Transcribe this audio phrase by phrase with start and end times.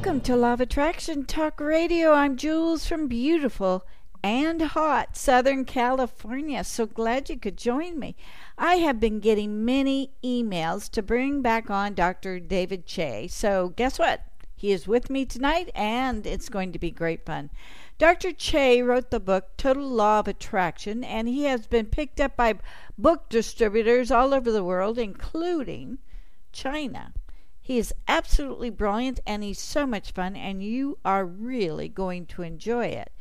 [0.00, 2.14] Welcome to Law of Attraction Talk Radio.
[2.14, 3.86] I'm Jewels from beautiful
[4.22, 6.64] and hot Southern California.
[6.64, 8.16] So glad you could join me.
[8.56, 12.40] I have been getting many emails to bring back on Dr.
[12.40, 13.28] David Che.
[13.28, 14.22] So, guess what?
[14.56, 17.50] He is with me tonight, and it's going to be great fun.
[17.98, 18.32] Dr.
[18.32, 22.54] Che wrote the book Total Law of Attraction, and he has been picked up by
[22.96, 25.98] book distributors all over the world, including
[26.52, 27.12] China.
[27.70, 32.42] He is absolutely brilliant and he's so much fun, and you are really going to
[32.42, 33.12] enjoy it.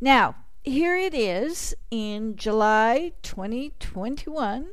[0.00, 4.68] Now, here it is in July 2021,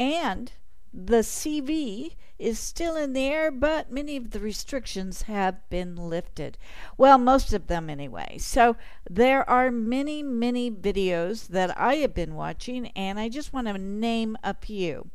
[0.00, 0.52] and
[0.92, 6.58] the CV is still in the air, but many of the restrictions have been lifted.
[6.96, 8.38] Well, most of them anyway.
[8.40, 8.74] So
[9.08, 13.78] there are many, many videos that I have been watching, and I just want to
[13.78, 15.10] name a few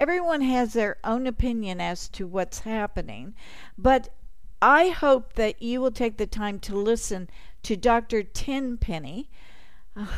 [0.00, 3.34] everyone has their own opinion as to what's happening,
[3.76, 4.08] but
[4.60, 7.28] I hope that you will take the time to listen
[7.64, 8.22] to Dr.
[8.22, 9.28] Tenpenny,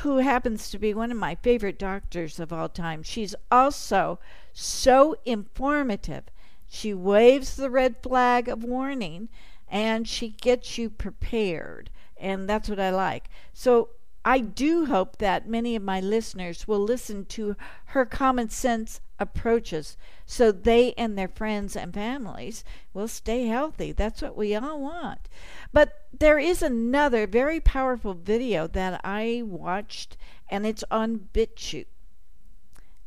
[0.02, 3.02] who happens to be one of my favorite doctors of all time.
[3.02, 4.20] She's also
[4.52, 6.24] so informative.
[6.68, 9.28] She waves the red flag of warning
[9.68, 11.90] and she gets you prepared.
[12.16, 13.28] And that's what I like.
[13.52, 13.88] So
[14.24, 19.96] I do hope that many of my listeners will listen to her common sense approaches
[20.26, 23.92] so they and their friends and families will stay healthy.
[23.92, 25.28] That's what we all want.
[25.72, 30.16] But there is another very powerful video that I watched,
[30.48, 31.86] and it's on BitChute.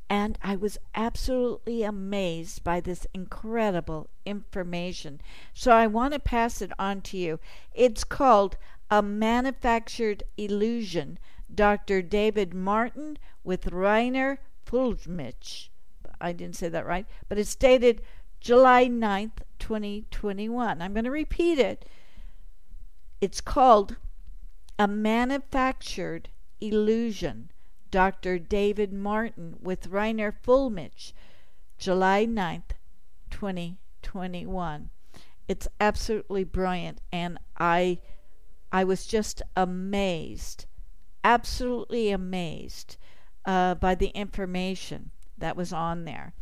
[0.09, 5.19] And I was absolutely amazed by this incredible information.
[5.53, 7.39] So I want to pass it on to you.
[7.73, 8.55] It's called
[8.89, 11.19] a Manufactured Illusion,
[11.53, 12.01] Dr.
[12.01, 15.69] David Martin with Reiner Fuellmich.
[16.19, 18.01] I didn't say that right, but it's dated
[18.39, 20.81] July 9th, 2021.
[20.81, 21.85] I'm going to repeat it.
[23.19, 23.97] It's called
[24.79, 26.29] A Manufactured
[26.61, 27.51] Illusion,
[27.91, 28.39] Dr.
[28.39, 31.13] David Martin with Reiner Fuellmich,
[31.77, 32.71] July 9th,
[33.31, 34.89] 2021.
[35.47, 37.99] It's absolutely brilliant, and I
[38.71, 40.65] I was just amazed,
[41.23, 42.97] absolutely amazed
[43.45, 46.33] uh, by the information that was on there.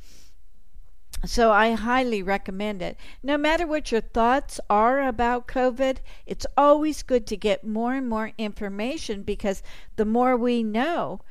[1.24, 2.98] So I highly recommend it.
[3.24, 8.08] No matter what your thoughts are about COVID, it's always good to get more and
[8.08, 9.64] more information because
[9.96, 11.22] the more we know,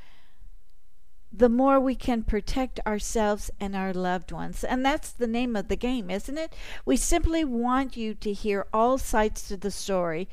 [1.32, 4.64] the more we can protect ourselves and our loved ones.
[4.64, 6.54] And that's the name of the game, isn't it?
[6.84, 10.28] We simply want you to hear all sides to the story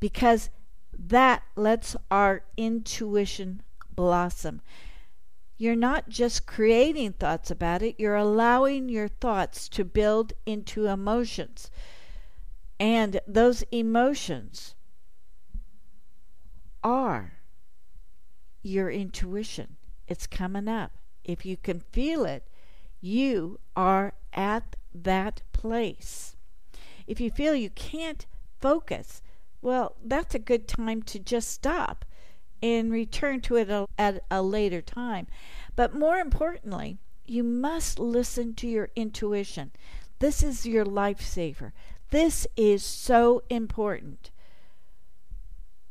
[0.00, 0.50] because
[0.98, 3.62] that lets our intuition
[3.94, 4.60] blossom.
[5.56, 11.70] You're not just creating thoughts about it, you're allowing your thoughts to build into emotions.
[12.80, 14.74] And those emotions
[16.82, 17.34] are
[18.62, 19.76] your intuition.
[20.08, 20.92] It's coming up.
[21.24, 22.48] If you can feel it,
[23.00, 26.36] you are at that place.
[27.06, 28.26] If you feel you can't
[28.60, 29.22] focus,
[29.64, 32.04] well, that's a good time to just stop
[32.62, 35.26] and return to it at a later time.
[35.74, 39.72] But more importantly, you must listen to your intuition.
[40.18, 41.72] This is your lifesaver.
[42.10, 44.30] This is so important.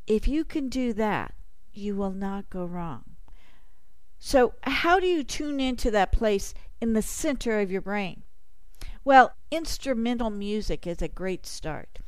[0.05, 1.33] If you can do that,
[1.73, 3.03] you will not go wrong.
[4.19, 8.21] So, how do you tune into that place in the center of your brain?
[9.03, 11.99] Well, instrumental music is a great start.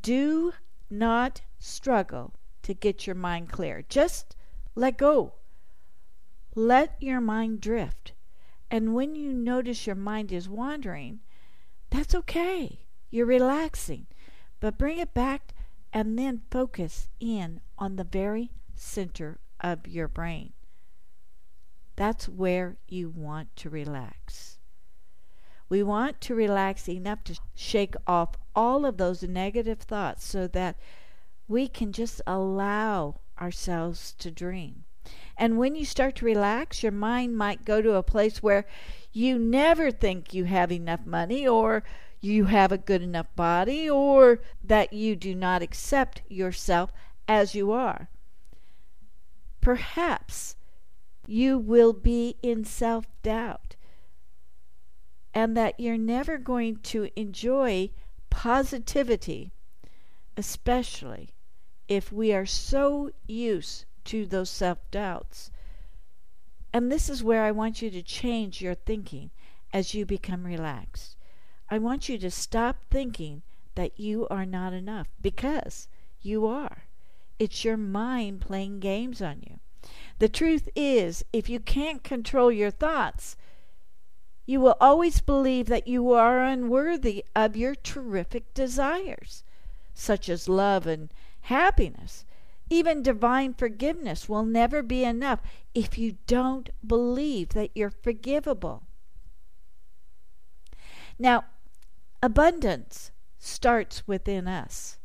[0.00, 0.52] Do
[0.90, 3.84] not struggle to get your mind clear.
[3.88, 4.36] Just
[4.74, 5.34] let go.
[6.54, 8.12] Let your mind drift.
[8.70, 11.20] And when you notice your mind is wandering,
[11.90, 12.80] that's okay.
[13.10, 14.06] You're relaxing.
[14.60, 15.54] But bring it back
[15.92, 20.52] and then focus in on the very center of your brain.
[21.96, 24.57] That's where you want to relax.
[25.68, 30.76] We want to relax enough to shake off all of those negative thoughts so that
[31.46, 34.84] we can just allow ourselves to dream.
[35.36, 38.66] And when you start to relax, your mind might go to a place where
[39.12, 41.84] you never think you have enough money or
[42.20, 46.92] you have a good enough body or that you do not accept yourself
[47.28, 48.08] as you are.
[49.60, 50.56] Perhaps
[51.26, 53.67] you will be in self doubt
[55.38, 57.88] and that you're never going to enjoy
[58.28, 59.52] positivity,
[60.36, 61.30] especially
[61.86, 65.52] if we are so used to those self doubts.
[66.72, 69.30] And this is where I want you to change your thinking
[69.72, 71.16] as you become relaxed.
[71.70, 73.42] I want you to stop thinking
[73.76, 75.86] that you are not enough because
[76.20, 76.88] you are.
[77.38, 79.60] It's your mind playing games on you.
[80.18, 83.36] The truth is, if you can't control your thoughts,
[84.48, 89.44] you will always believe that you are unworthy of your terrific desires,
[89.92, 91.12] such as love and
[91.42, 92.24] happiness.
[92.70, 95.42] Even divine forgiveness will never be enough
[95.74, 98.84] if you don't believe that you're forgivable.
[101.18, 101.44] Now,
[102.22, 104.96] abundance starts within us,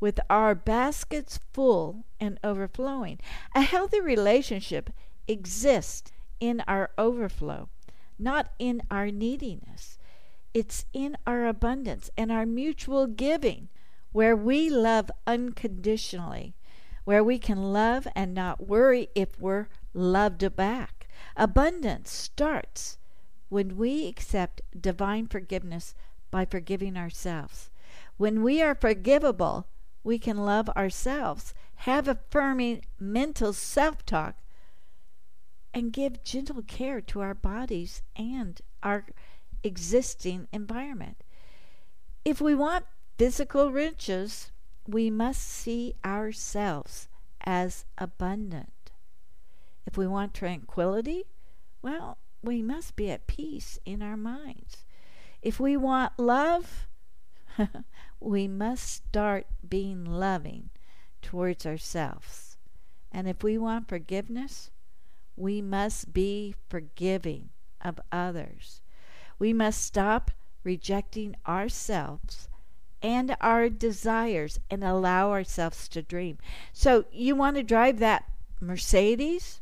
[0.00, 3.20] with our baskets full and overflowing.
[3.54, 4.90] A healthy relationship
[5.28, 7.68] exists in our overflow,
[8.22, 9.98] not in our neediness.
[10.54, 13.68] It's in our abundance and our mutual giving,
[14.12, 16.54] where we love unconditionally,
[17.04, 21.08] where we can love and not worry if we're loved back.
[21.36, 22.98] Abundance starts
[23.48, 25.94] when we accept divine forgiveness
[26.30, 27.70] by forgiving ourselves.
[28.16, 29.66] When we are forgivable,
[30.04, 34.36] we can love ourselves, have affirming mental self talk,
[35.74, 39.06] and give gentle care to our bodies and our
[39.62, 41.22] existing environment.
[42.24, 42.84] If we want
[43.18, 44.52] physical riches,
[44.86, 47.08] we must see ourselves
[47.44, 48.90] as abundant.
[49.86, 51.24] If we want tranquility,
[51.80, 54.84] well, we must be at peace in our minds.
[55.40, 56.86] If we want love,
[58.20, 60.70] we must start being loving
[61.20, 62.56] towards ourselves.
[63.10, 64.70] And if we want forgiveness,
[65.36, 67.50] we must be forgiving
[67.80, 68.82] of others.
[69.38, 70.30] We must stop
[70.64, 72.48] rejecting ourselves
[73.02, 76.38] and our desires and allow ourselves to dream.
[76.72, 78.24] So, you want to drive that
[78.60, 79.60] Mercedes?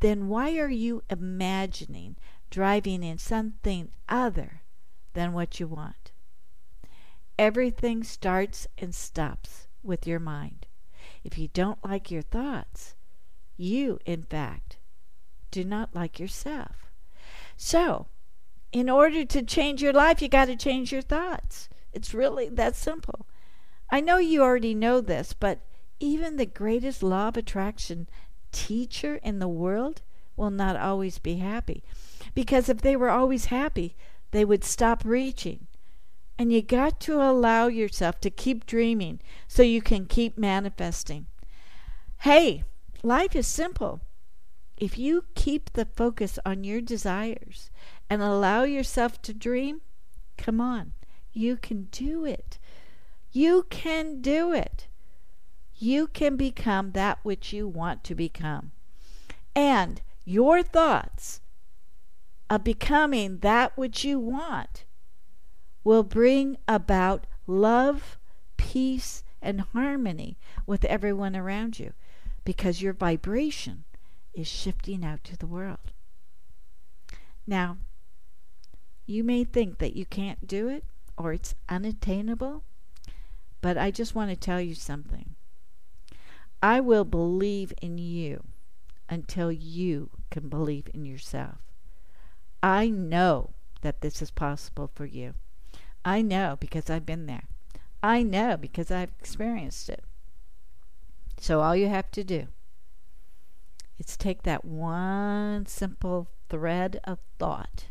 [0.00, 2.16] then why are you imagining
[2.50, 4.62] driving in something other
[5.14, 6.12] than what you want?
[7.38, 10.66] Everything starts and stops with your mind.
[11.24, 12.94] If you don't like your thoughts,
[13.56, 14.65] you, in fact,
[15.56, 16.92] do not like yourself.
[17.56, 18.08] So,
[18.72, 21.70] in order to change your life, you got to change your thoughts.
[21.94, 23.26] It's really that simple.
[23.88, 25.60] I know you already know this, but
[25.98, 28.06] even the greatest law of attraction
[28.52, 30.02] teacher in the world
[30.36, 31.82] will not always be happy.
[32.34, 33.96] Because if they were always happy,
[34.32, 35.68] they would stop reaching.
[36.38, 41.28] And you got to allow yourself to keep dreaming so you can keep manifesting.
[42.18, 42.64] Hey,
[43.02, 44.02] life is simple.
[44.76, 47.70] If you keep the focus on your desires
[48.10, 49.80] and allow yourself to dream,
[50.36, 50.92] come on,
[51.32, 52.58] you can do it.
[53.32, 54.88] You can do it
[55.78, 58.72] you can become that which you want to become.
[59.54, 61.40] And your thoughts
[62.48, 64.84] of becoming that which you want
[65.84, 68.18] will bring about love,
[68.56, 71.92] peace, and harmony with everyone around you
[72.44, 73.84] because your vibration
[74.36, 75.92] is shifting out to the world.
[77.46, 77.78] Now,
[79.06, 80.84] you may think that you can't do it
[81.16, 82.62] or it's unattainable,
[83.62, 85.34] but I just want to tell you something.
[86.62, 88.44] I will believe in you
[89.08, 91.58] until you can believe in yourself.
[92.62, 93.50] I know
[93.80, 95.34] that this is possible for you.
[96.04, 97.44] I know because I've been there.
[98.02, 100.04] I know because I've experienced it.
[101.38, 102.48] So all you have to do
[103.98, 107.86] is take that one simple thread of thought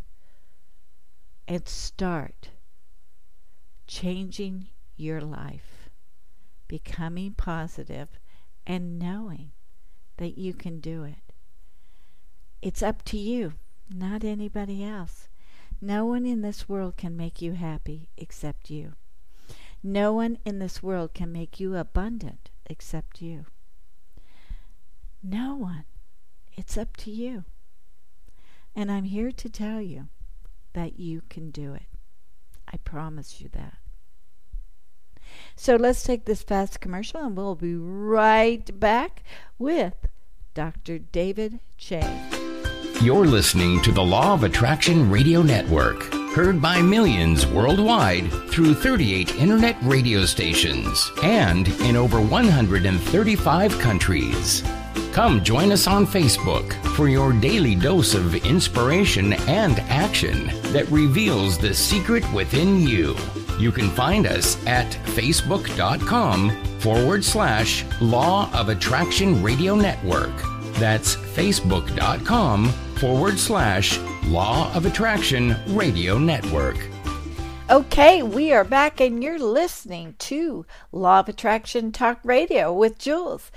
[1.47, 2.49] and start
[3.87, 5.89] changing your life,
[6.67, 8.09] becoming positive
[8.65, 9.51] and knowing
[10.17, 11.33] that you can do it.
[12.61, 13.53] It's up to you,
[13.89, 15.27] not anybody else.
[15.81, 18.93] No one in this world can make you happy except you.
[19.83, 23.45] No one in this world can make you abundant except you.
[25.21, 25.85] No one.
[26.55, 27.43] It's up to you.
[28.75, 30.07] And I'm here to tell you
[30.73, 31.85] that you can do it.
[32.71, 33.77] I promise you that.
[35.55, 39.23] So let's take this fast commercial and we'll be right back
[39.57, 40.07] with
[40.53, 40.99] Dr.
[40.99, 42.03] David Che.
[43.01, 49.35] You're listening to the Law of Attraction Radio Network, heard by millions worldwide through 38
[49.35, 54.63] internet radio stations and in over 135 countries.
[55.13, 61.57] Come join us on Facebook for your daily dose of inspiration and action that reveals
[61.57, 63.15] the secret within you.
[63.59, 70.33] You can find us at facebook.com forward slash Law of Attraction Radio Network.
[70.73, 72.67] That's facebook.com
[72.99, 76.77] forward slash Law of Attraction Radio Network.
[77.67, 83.49] Okay, we are back, and you're listening to Law of Attraction Talk Radio with Jewels.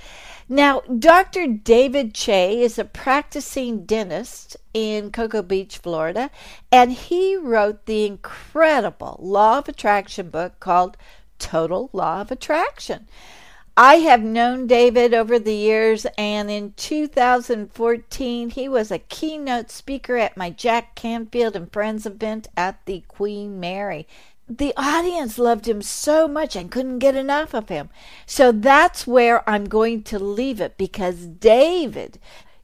[0.49, 1.45] Now, Dr.
[1.45, 6.31] David Che is a practicing dentist in Cocoa Beach, Florida,
[6.71, 10.97] and he wrote the incredible Law of Attraction book called
[11.37, 13.07] Total Law of Attraction.
[13.81, 20.17] I have known David over the years, and in 2014, he was a keynote speaker
[20.17, 24.05] at my Jack Canfield and Friends event at the Queen Mary
[24.49, 27.87] the audience loved him so much and couldn't get enough of him.
[28.25, 32.17] So that's where I'm going to leave it because David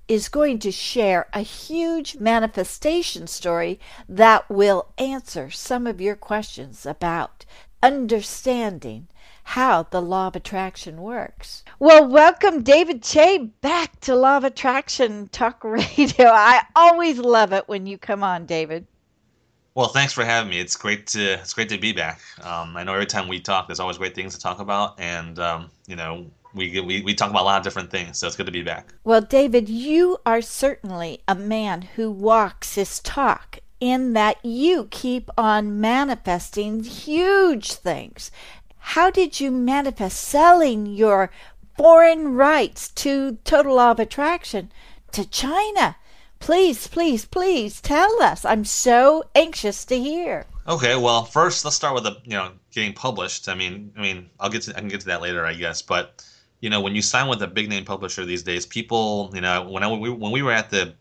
[0.07, 3.79] is going to share a huge manifestation story
[4.09, 7.45] that will answer some of your questions about
[7.83, 9.07] understanding
[9.45, 11.63] how the law of attraction works.
[11.79, 16.25] Well, welcome David Che back to Law of Attraction Talk Radio.
[16.25, 18.87] I always love it when you come on, David.
[19.75, 20.59] Well, thanks for having me.
[20.59, 22.21] It's great to it's great to be back.
[22.41, 25.37] Um, I know every time we talk, there's always great things to talk about, and
[25.37, 26.25] um, you know
[26.55, 28.17] we, we we talk about a lot of different things.
[28.17, 28.93] So it's good to be back.
[29.03, 33.59] Well, David, you are certainly a man who walks his talk.
[33.81, 38.31] In that you keep on manifesting huge things.
[38.89, 41.31] How did you manifest selling your
[41.75, 44.71] foreign rights to Total Law of Attraction
[45.11, 45.97] to China?
[46.39, 48.45] Please, please, please tell us.
[48.45, 50.45] I'm so anxious to hear.
[50.67, 53.49] Okay, well, first let's start with the you know getting published.
[53.49, 55.81] I mean, I mean, I'll get to I can get to that later, I guess.
[55.81, 56.23] But
[56.61, 59.67] you know, when you sign with a big name publisher these days, people, you know,
[59.67, 60.93] when I, when we, when we were at the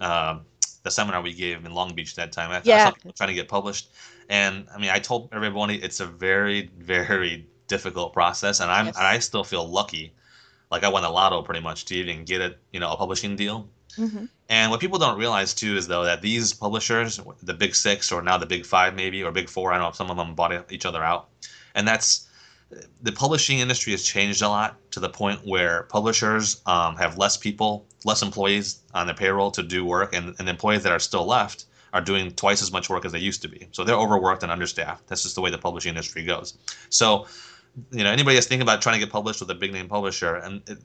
[0.00, 0.38] uh,
[0.82, 2.76] the seminar we gave in Long Beach that time, I, yeah.
[2.76, 3.88] I saw people trying to get published,
[4.32, 8.96] and I mean, I told everybody it's a very very difficult process, and I'm yes.
[8.96, 10.14] and I still feel lucky,
[10.70, 13.36] like I won the lotto pretty much to even get it, you know, a publishing
[13.36, 13.68] deal.
[13.98, 14.24] Mm-hmm.
[14.48, 18.22] And what people don't realize too is though that these publishers, the big six or
[18.22, 20.34] now the big five maybe or big four, I don't know if some of them
[20.34, 21.28] bought each other out,
[21.74, 22.26] and that's
[23.02, 27.36] the publishing industry has changed a lot to the point where publishers um, have less
[27.36, 31.26] people, less employees on their payroll to do work, and, and employees that are still
[31.26, 33.68] left are doing twice as much work as they used to be.
[33.72, 35.06] So they're overworked and understaffed.
[35.08, 36.56] That's just the way the publishing industry goes.
[36.88, 37.26] So,
[37.90, 40.36] you know, anybody that's thinking about trying to get published with a big name publisher,
[40.36, 40.78] and it,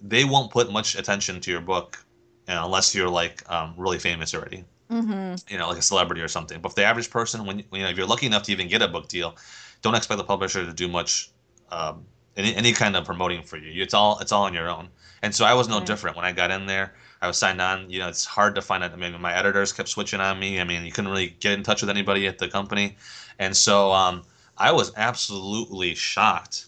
[0.00, 2.04] they won't put much attention to your book
[2.48, 4.64] you know, unless you're like um, really famous already.
[4.90, 5.52] Mm-hmm.
[5.52, 6.60] You know, like a celebrity or something.
[6.60, 8.82] But for the average person, when you know, if you're lucky enough to even get
[8.82, 9.36] a book deal,
[9.80, 11.30] don't expect the publisher to do much,
[11.70, 12.04] um,
[12.36, 13.82] any, any kind of promoting for you.
[13.82, 14.88] It's all it's all on your own.
[15.22, 16.94] And so I was no different when I got in there.
[17.22, 17.88] I was signed on.
[17.88, 18.90] You know, it's hard to find it.
[18.92, 20.60] I mean, my editors kept switching on me.
[20.60, 22.96] I mean, you couldn't really get in touch with anybody at the company,
[23.38, 24.24] and so um,
[24.58, 26.66] I was absolutely shocked.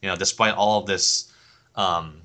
[0.00, 1.32] You know, despite all of this
[1.74, 2.22] um,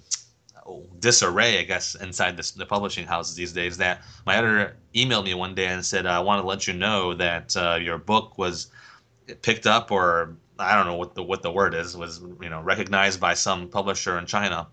[1.00, 3.78] disarray, I guess, inside this, the publishing houses these days.
[3.78, 7.16] That my editor emailed me one day and said, "I want to let you know
[7.16, 8.68] that uh, your book was
[9.42, 12.62] picked up, or I don't know what the what the word is, was you know
[12.62, 14.68] recognized by some publisher in China."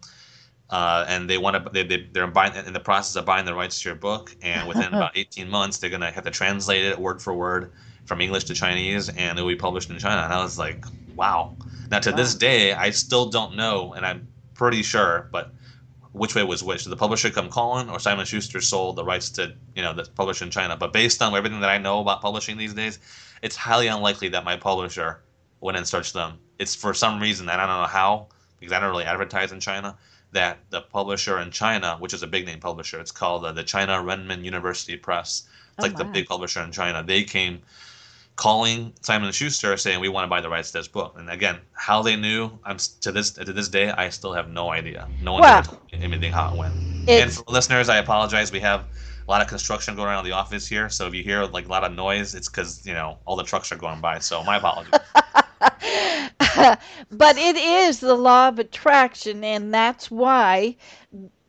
[0.70, 3.54] Uh, and they want to they, they, they're buying in the process of buying the
[3.54, 6.84] rights to your book and within about 18 months they're going to have to translate
[6.84, 7.72] it word for word
[8.04, 10.84] from english to chinese and it will be published in china and i was like
[11.16, 11.56] wow
[11.90, 12.16] now to wow.
[12.16, 15.54] this day i still don't know and i'm pretty sure but
[16.12, 16.84] which way was which.
[16.84, 20.04] Did the publisher come calling, or Simon Schuster sold the rights to you know the
[20.04, 20.76] publisher in China?
[20.76, 22.98] But based on everything that I know about publishing these days,
[23.42, 25.22] it's highly unlikely that my publisher
[25.60, 26.38] went and searched them.
[26.58, 29.60] It's for some reason, and I don't know how, because I don't really advertise in
[29.60, 29.96] China.
[30.32, 33.64] That the publisher in China, which is a big name publisher, it's called uh, the
[33.64, 35.44] China Renmin University Press.
[35.44, 35.98] It's oh, like wow.
[35.98, 37.02] the big publisher in China.
[37.02, 37.62] They came
[38.38, 41.16] calling Simon Schuster saying we want to buy the rights to this book.
[41.18, 44.70] And again, how they knew, I'm to this to this day, I still have no
[44.70, 45.08] idea.
[45.20, 46.74] No one well, told me anything how it went.
[47.08, 48.52] And for listeners, I apologize.
[48.52, 51.22] We have a lot of construction going on in the office here, so if you
[51.22, 54.00] hear like a lot of noise, it's because you know all the trucks are going
[54.00, 54.20] by.
[54.20, 54.94] So my apologies.
[57.10, 60.76] but it is the law of attraction, and that's why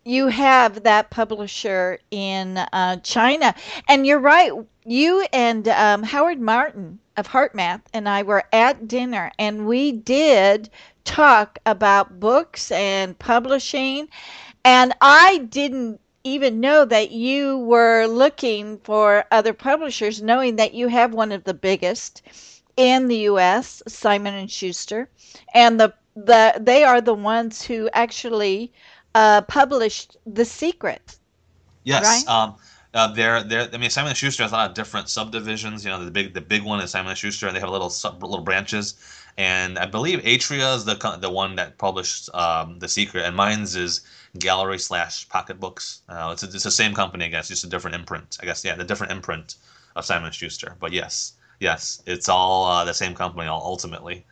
[0.06, 3.56] you have that publisher in uh, China.
[3.88, 4.52] And you're right.
[4.86, 10.70] You and um, Howard Martin of HeartMath and I were at dinner, and we did
[11.06, 14.08] talk about books and publishing.
[14.64, 20.88] And I didn't even know that you were looking for other publishers, knowing that you
[20.88, 22.22] have one of the biggest
[22.80, 25.10] in the U.S., Simon and Schuster,
[25.54, 28.72] and the the they are the ones who actually
[29.14, 31.18] uh, published The Secret.
[31.84, 32.06] Yes.
[32.06, 32.28] Right?
[32.34, 32.56] Um,
[32.94, 35.84] uh, they're, they're, I mean, Simon and Schuster has a lot of different subdivisions.
[35.84, 37.90] You know, the big the big one is Simon and Schuster, and they have little
[37.90, 38.96] sub, little branches.
[39.38, 43.76] And I believe Atria is the the one that published um, The Secret, and mine's
[43.76, 44.02] is
[44.40, 46.02] Gallery slash Pocketbooks.
[46.08, 48.38] Uh, it's a, it's the same company, I guess, just a different imprint.
[48.42, 49.56] I guess, yeah, the different imprint
[49.98, 50.78] of Simon and Schuster.
[50.80, 54.26] But yes, yes, it's all uh, the same company ul- ultimately.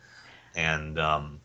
[0.54, 1.40] And um,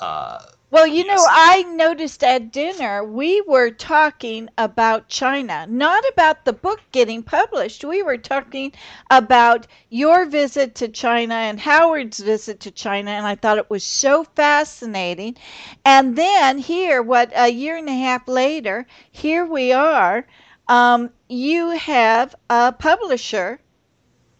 [0.00, 0.38] uh,
[0.70, 6.52] Well, you know, I noticed at dinner we were talking about China, not about the
[6.52, 7.84] book getting published.
[7.84, 8.72] We were talking
[9.10, 13.84] about your visit to China and Howard's visit to China, and I thought it was
[13.84, 15.36] so fascinating.
[15.84, 20.26] And then here, what a year and a half later, here we are.
[20.68, 23.60] Um, you have a publisher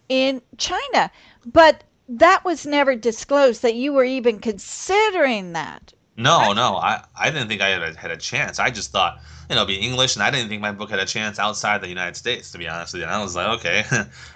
[0.09, 1.11] in China,
[1.45, 5.93] but that was never disclosed that you were even considering that.
[6.17, 8.57] No, no, I, I didn't think I had a, had a chance.
[8.57, 9.19] I just thought,
[9.49, 11.89] you know, be English, and I didn't think my book had a chance outside the
[11.89, 13.05] United States, to be honest with you.
[13.05, 13.83] And I was like, okay.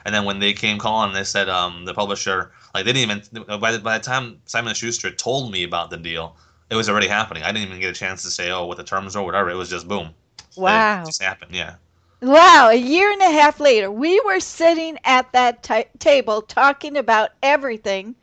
[0.06, 3.60] and then when they came calling, they said um, the publisher, like, they didn't even,
[3.60, 6.36] by the, by the time Simon Schuster told me about the deal,
[6.70, 7.44] it was already happening.
[7.44, 9.50] I didn't even get a chance to say, oh, what the terms are, or whatever.
[9.50, 10.10] It was just boom.
[10.58, 11.04] Wow.
[11.04, 11.76] It just happened, yeah.
[12.22, 16.98] Wow, a year and a half later, we were sitting at that ta table talking
[16.98, 18.16] about everything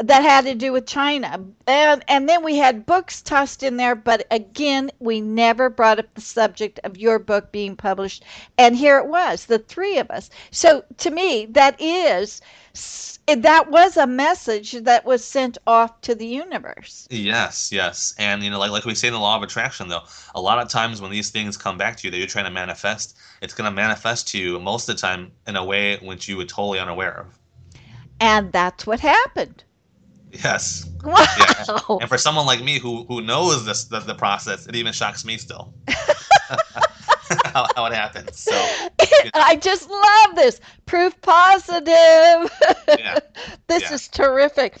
[0.00, 1.44] that had to do with China.
[1.66, 6.14] And and then we had books tossed in there, but again, we never brought up
[6.14, 8.24] the subject of your book being published.
[8.56, 10.30] And here it was, the three of us.
[10.50, 12.40] So to me, that is
[13.36, 17.06] that was a message that was sent off to the universe.
[17.10, 20.04] Yes, yes, and you know, like like we say in the law of attraction, though,
[20.34, 22.50] a lot of times when these things come back to you that you're trying to
[22.50, 26.28] manifest, it's going to manifest to you most of the time in a way which
[26.28, 27.38] you were totally unaware of.
[28.20, 29.64] And that's what happened.
[30.32, 31.24] Yes, Wow.
[31.38, 31.96] yeah.
[32.00, 35.24] and for someone like me who who knows this the, the process, it even shocks
[35.24, 35.72] me still
[37.46, 38.38] how, how it happens.
[38.38, 38.52] So
[39.34, 40.60] I just love this.
[40.86, 41.88] Proof positive.
[42.98, 43.18] Yeah.
[43.66, 43.94] this Yeah.
[43.94, 44.76] is terrific.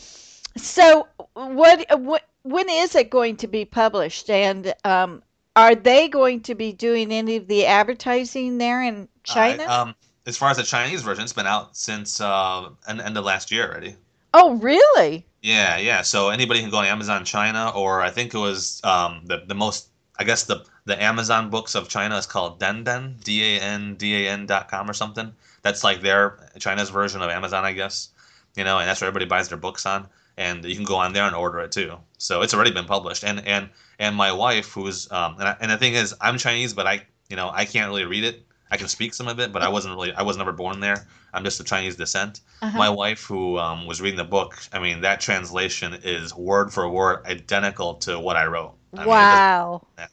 [0.56, 4.28] So, what, what, when is it going to be published?
[4.30, 5.22] And um,
[5.56, 9.62] are they going to be doing any of the advertising there in China?
[9.64, 9.94] uh, um,
[10.26, 13.50] as far as the Chinese version, it's been out since uh, end, end of last
[13.52, 13.94] year already.
[14.34, 15.24] oh, really?
[15.42, 16.02] Yeah, yeah.
[16.02, 19.54] So anybody can go on Amazon China, or I think it was um, the the
[19.54, 19.88] most.
[20.18, 24.26] I guess the the Amazon books of China is called Dandan, D A N D
[24.26, 25.32] A N dot com or something.
[25.62, 28.08] That's like their China's version of Amazon, I guess.
[28.56, 31.12] You know, and that's where everybody buys their books on, and you can go on
[31.12, 31.98] there and order it too.
[32.18, 33.68] So it's already been published, and and
[34.00, 37.06] and my wife, who's um, and, I, and the thing is, I'm Chinese, but I
[37.30, 38.44] you know I can't really read it.
[38.70, 41.06] I can speak some of it, but I wasn't really I was never born there.
[41.32, 42.40] I'm just of Chinese descent.
[42.62, 42.76] Uh-huh.
[42.76, 46.88] My wife, who um, was reading the book, I mean, that translation is word for
[46.88, 48.74] word identical to what I wrote.
[48.96, 49.82] I wow.
[49.98, 50.06] Yeah.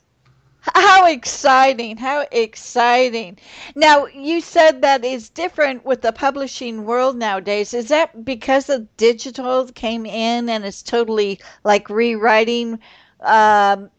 [0.74, 1.98] How exciting!
[1.98, 3.38] How exciting!
[3.76, 7.74] Now, you said that is different with the publishing world nowadays.
[7.74, 12.80] Is that because the digital came in and it's totally like rewriting
[13.22, 13.92] um,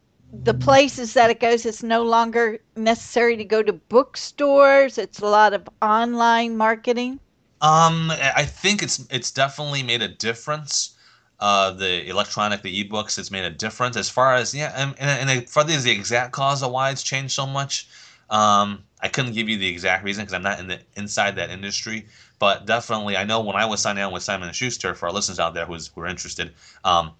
[0.44, 1.66] the places that it goes?
[1.66, 4.98] It's no longer necessary to go to bookstores.
[4.98, 7.20] It's a lot of online marketing.
[7.60, 10.94] Um, I think it's it's definitely made a difference.
[11.38, 15.30] Uh, the electronic, the ebooks, it's made a difference as far as yeah, and, and,
[15.30, 17.88] and as the exact cause of why it's changed so much.
[18.30, 21.50] Um, I couldn't give you the exact reason because I'm not in the inside that
[21.50, 22.06] industry,
[22.38, 25.12] but definitely I know when I was signing on with Simon and Schuster for our
[25.12, 26.52] listeners out there who's who are interested.
[26.84, 27.12] Um,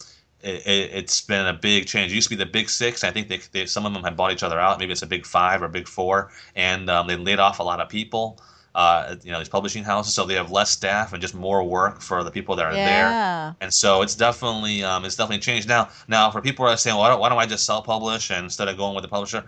[0.46, 2.12] it, it, it's been a big change.
[2.12, 3.04] It used to be the big six.
[3.04, 4.78] I think they, they, some of them had bought each other out.
[4.78, 7.62] Maybe it's a big five or a big four, and um, they laid off a
[7.62, 8.38] lot of people.
[8.74, 12.02] Uh, you know, these publishing houses, so they have less staff and just more work
[12.02, 13.08] for the people that are there.
[13.08, 13.54] Yeah.
[13.62, 15.88] And so it's definitely um, it's definitely changed now.
[16.08, 18.30] Now for people who are saying, well, why don't, why don't I just self publish
[18.30, 19.44] and instead of going with the publisher?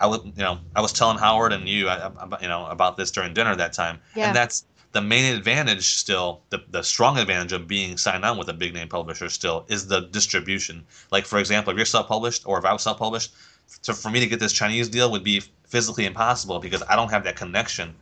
[0.00, 2.96] I would, you know, I was telling Howard and you, uh, about, you know, about
[2.96, 4.28] this during dinner that time, Yeah.
[4.28, 5.94] and that's the main advantage.
[5.96, 9.64] Still, the the strong advantage of being signed on with a big name publisher still
[9.68, 10.84] is the distribution.
[11.10, 13.32] Like for example, if you're self published or if I was self published,
[13.80, 17.10] so for me to get this Chinese deal would be physically impossible because I don't
[17.10, 17.94] have that connection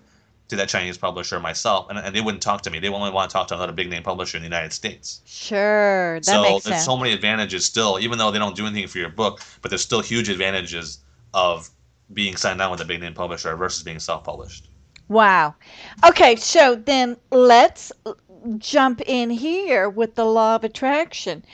[0.48, 2.80] to that Chinese publisher myself, and, and they wouldn't talk to me.
[2.80, 5.20] They only want to talk to another big name publisher in the United States.
[5.24, 6.16] Sure.
[6.16, 6.84] That so makes there's sense.
[6.84, 9.82] so many advantages still, even though they don't do anything for your book, but there's
[9.82, 10.98] still huge advantages
[11.34, 11.70] of
[12.12, 14.69] being signed on with a big name publisher versus being self-published.
[15.10, 15.56] Wow.
[16.08, 17.92] Okay, so then let's
[18.56, 21.44] jump in here with the law of attraction.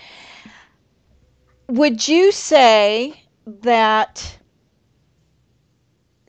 [1.66, 4.38] Would you say that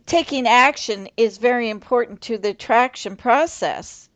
[0.08, 4.10] taking action is very important to the attraction process.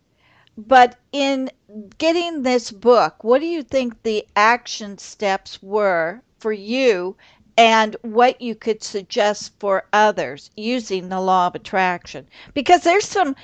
[0.58, 1.50] But in
[1.98, 7.18] getting this book, what do you think the action steps were for you
[7.58, 12.28] and what you could suggest for others using the law of attraction?
[12.54, 13.36] Because there's some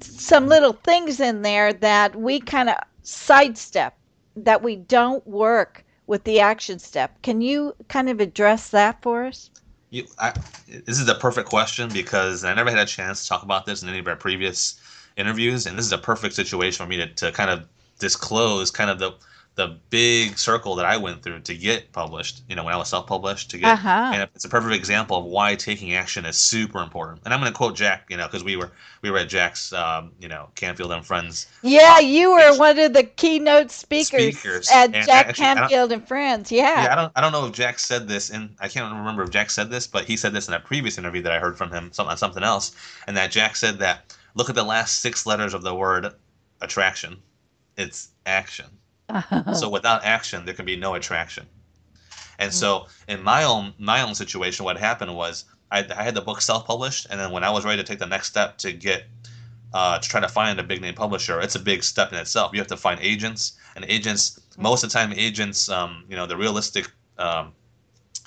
[0.00, 3.96] some little things in there that we kind of sidestep
[4.36, 7.20] that we don't work with the action step.
[7.22, 9.50] Can you kind of address that for us?
[9.90, 10.32] You, I,
[10.68, 13.82] this is a perfect question because I never had a chance to talk about this
[13.82, 14.80] in any of our previous
[15.16, 17.64] interviews, and this is a perfect situation for me to, to kind of
[17.98, 19.12] disclose kind of the
[19.60, 22.42] the big circle that I went through to get published.
[22.48, 24.10] You know, when I was self-published to get, Uh-huh.
[24.14, 27.20] and it's a perfect example of why taking action is super important.
[27.26, 28.70] And I'm going to quote Jack, you know, because we were
[29.02, 31.46] we were at Jack's, um, you know, Canfield and Friends.
[31.62, 34.70] Yeah, you were one of the keynote speakers, Speakers.
[34.70, 36.50] at And Jack actually, Canfield and Friends.
[36.50, 36.84] Yeah.
[36.84, 39.30] Yeah, I don't I don't know if Jack said this, and I can't remember if
[39.30, 41.70] Jack said this, but he said this in a previous interview that I heard from
[41.70, 42.72] him on something else,
[43.06, 46.14] and that Jack said that look at the last six letters of the word
[46.62, 47.18] attraction,
[47.76, 48.66] it's action.
[49.54, 51.46] So without action, there can be no attraction.
[52.38, 56.22] And so in my own my own situation, what happened was I, I had the
[56.22, 58.72] book self published, and then when I was ready to take the next step to
[58.72, 59.04] get
[59.74, 62.52] uh, to try to find a big name publisher, it's a big step in itself.
[62.52, 66.26] You have to find agents, and agents most of the time agents, um, you know,
[66.26, 66.90] the realistic.
[67.18, 67.52] Um,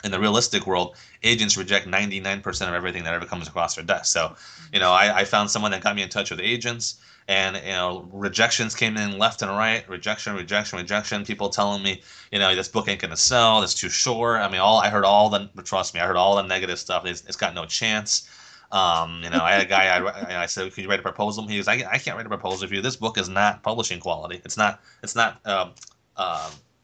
[0.03, 4.11] in the realistic world, agents reject 99% of everything that ever comes across their desk.
[4.11, 4.35] So,
[4.73, 6.95] you know, I, I found someone that got me in touch with agents,
[7.27, 9.88] and you know, rejections came in left and right.
[9.88, 11.25] Rejection, rejection, rejection.
[11.25, 13.63] People telling me, you know, this book ain't gonna sell.
[13.63, 14.41] It's too short.
[14.41, 17.05] I mean, all I heard all the trust me, I heard all the negative stuff.
[17.05, 18.29] It's, it's got no chance.
[18.71, 19.86] Um, you know, I had a guy.
[19.97, 22.29] I, I said, "Can you write a proposal?" He goes, I, "I can't write a
[22.29, 22.81] proposal for you.
[22.81, 24.41] This book is not publishing quality.
[24.43, 24.81] It's not.
[25.03, 25.71] It's not um,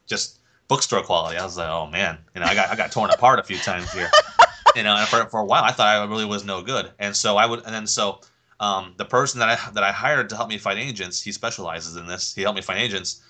[0.06, 3.10] just bookstore quality." I was like, "Oh man," you know, I got I got torn
[3.10, 4.10] apart a few times here.
[4.76, 6.92] You know, and for, for a while, I thought I really was no good.
[7.00, 8.20] And so I would, and then so
[8.60, 11.96] um, the person that I that I hired to help me find agents, he specializes
[11.96, 12.34] in this.
[12.34, 13.22] He helped me find agents.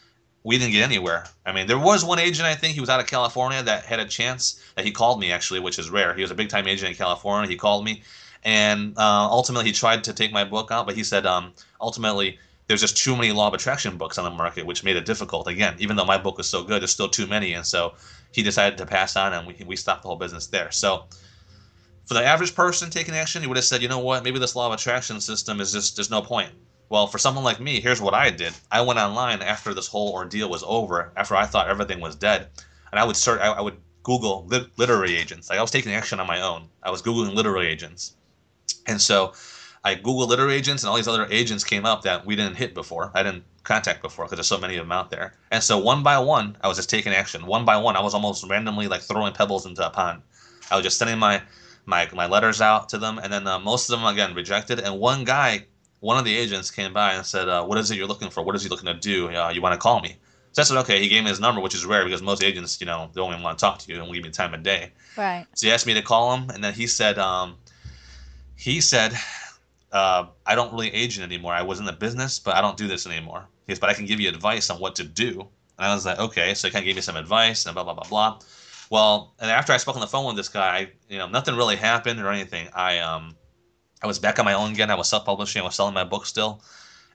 [0.42, 1.26] We didn't get anywhere.
[1.46, 4.00] I mean, there was one agent I think he was out of California that had
[4.00, 6.14] a chance that he called me actually, which is rare.
[6.14, 7.48] He was a big time agent in California.
[7.48, 8.02] He called me,
[8.42, 12.38] and uh, ultimately he tried to take my book out, but he said um, ultimately
[12.66, 15.46] there's just too many law of attraction books on the market, which made it difficult.
[15.46, 17.94] Again, even though my book was so good, there's still too many, and so
[18.32, 20.72] he decided to pass on, and we we stopped the whole business there.
[20.72, 21.04] So
[22.10, 24.56] for the average person taking action, he would have said, you know what, maybe this
[24.56, 26.50] law of attraction system is just there's no point.
[26.88, 28.52] Well, for someone like me, here's what I did.
[28.68, 32.48] I went online after this whole ordeal was over, after I thought everything was dead,
[32.90, 35.48] and I would search, I, I would Google lit- literary agents.
[35.48, 36.66] Like I was taking action on my own.
[36.82, 38.16] I was googling literary agents,
[38.88, 39.34] and so
[39.84, 42.74] I Googled literary agents, and all these other agents came up that we didn't hit
[42.74, 43.12] before.
[43.14, 45.34] I didn't contact before because there's so many of them out there.
[45.52, 47.46] And so one by one, I was just taking action.
[47.46, 50.22] One by one, I was almost randomly like throwing pebbles into a pond.
[50.72, 51.40] I was just sending my
[51.90, 54.80] my my letters out to them, and then uh, most of them again rejected.
[54.80, 55.66] And one guy,
[56.00, 58.42] one of the agents, came by and said, uh, "What is it you're looking for?
[58.42, 59.28] What is he looking to do?
[59.28, 60.16] Uh, you want to call me?"
[60.52, 62.80] So I said, "Okay." He gave me his number, which is rare because most agents,
[62.80, 64.92] you know, they only want to talk to you and give you time of day.
[65.16, 65.46] Right.
[65.54, 67.58] So he asked me to call him, and then he said, um,
[68.56, 69.12] he said,
[69.92, 71.52] uh, I don't really agent anymore.
[71.52, 73.48] I was in the business, but I don't do this anymore.
[73.66, 75.48] He goes, but I can give you advice on what to do.
[75.78, 76.54] And I was like, okay.
[76.54, 78.38] So he kind of gave me some advice and blah blah blah blah.
[78.90, 81.76] Well, and after I spoke on the phone with this guy, you know, nothing really
[81.76, 82.68] happened or anything.
[82.74, 83.36] I um,
[84.02, 84.90] I was back on my own again.
[84.90, 85.62] I was self-publishing.
[85.62, 86.62] I was selling my book still.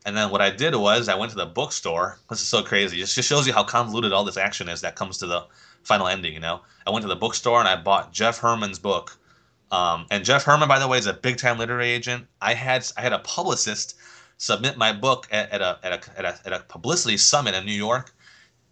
[0.06, 2.20] And then what I did was I went to the bookstore.
[2.30, 3.02] This is so crazy.
[3.02, 5.46] It just shows you how convoluted all this action is that comes to the
[5.84, 6.34] final ending.
[6.34, 9.18] You know, I went to the bookstore and I bought Jeff Herman's book.
[9.72, 12.28] Um, and Jeff Herman, by the way, is a big time literary agent.
[12.42, 13.98] I had I had a publicist
[14.38, 17.66] submit my book at, at, a, at, a, at, a, at a publicity summit in
[17.66, 18.14] New York.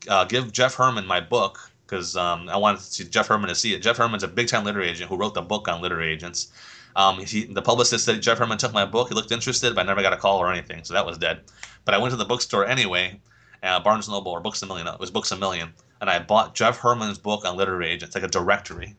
[0.08, 1.60] Uh, give Jeff Herman my book
[1.94, 3.84] because um, I wanted to, see Jeff Herman to see it.
[3.84, 6.52] Jeff Herman's a big time literary agent who wrote the book on literary agents.
[6.96, 9.10] Um, he, the publicist said Jeff Herman took my book.
[9.10, 11.42] He looked interested, but I never got a call or anything, so that was dead.
[11.86, 13.20] But I went to the bookstore anyway,
[13.62, 14.88] uh, Barnes Noble or Books a Million.
[14.88, 18.24] It was Books a Million, and I bought Jeff Herman's book on literary agents, like
[18.24, 18.96] a directory.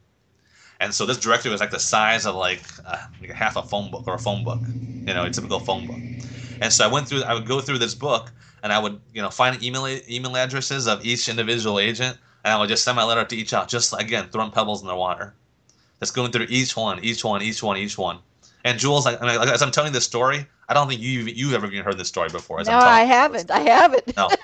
[0.78, 3.90] And so this directory was like the size of like, uh, like half a phone
[3.90, 5.98] book or a phone book, you know, a typical phone book.
[6.60, 8.30] And so I went through, I would go through this book,
[8.62, 12.58] and I would, you know, find email email addresses of each individual agent, and I
[12.58, 15.34] would just send my letter to each out, just again throwing pebbles in the water,
[16.00, 18.18] just going through each one, each one, each one, each one.
[18.64, 21.22] And Jewels, like, I mean, like, as I'm telling this story, I don't think you
[21.22, 22.60] you've ever even heard this story before.
[22.60, 23.50] As No, I haven't.
[23.50, 24.16] I haven't.
[24.16, 24.28] No.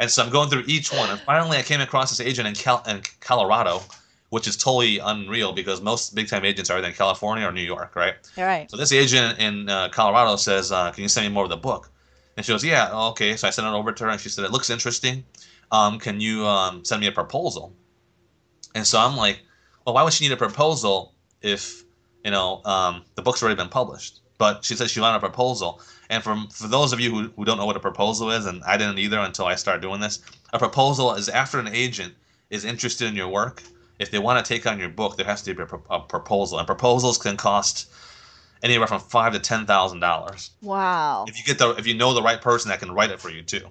[0.00, 2.54] And so I'm going through each one, and finally I came across this agent in,
[2.54, 3.82] Cal- in Colorado,
[4.30, 7.60] which is totally unreal because most big time agents are either in California or New
[7.60, 8.14] York, right?
[8.38, 8.70] All right.
[8.70, 11.58] So this agent in uh, Colorado says, uh, "Can you send me more of the
[11.58, 11.90] book?"
[12.38, 14.46] And she goes, "Yeah, okay." So I sent it over to her, and she said,
[14.46, 15.22] "It looks interesting.
[15.72, 17.74] Um, can you um, send me a proposal?"
[18.74, 19.40] And so I'm like,
[19.84, 21.84] "Well, why would she need a proposal if
[22.24, 24.20] you know, um, the book's already been published.
[24.38, 25.80] But she said she wanted a proposal.
[26.08, 28.62] And for, for those of you who, who don't know what a proposal is, and
[28.64, 30.18] I didn't either until I started doing this,
[30.52, 32.14] a proposal is after an agent
[32.48, 33.62] is interested in your work,
[33.98, 36.58] if they want to take on your book, there has to be a, a proposal.
[36.58, 37.90] And proposals can cost
[38.62, 40.50] anywhere from five to ten thousand dollars.
[40.62, 41.26] Wow.
[41.28, 43.30] If you get the if you know the right person that can write it for
[43.30, 43.68] you too.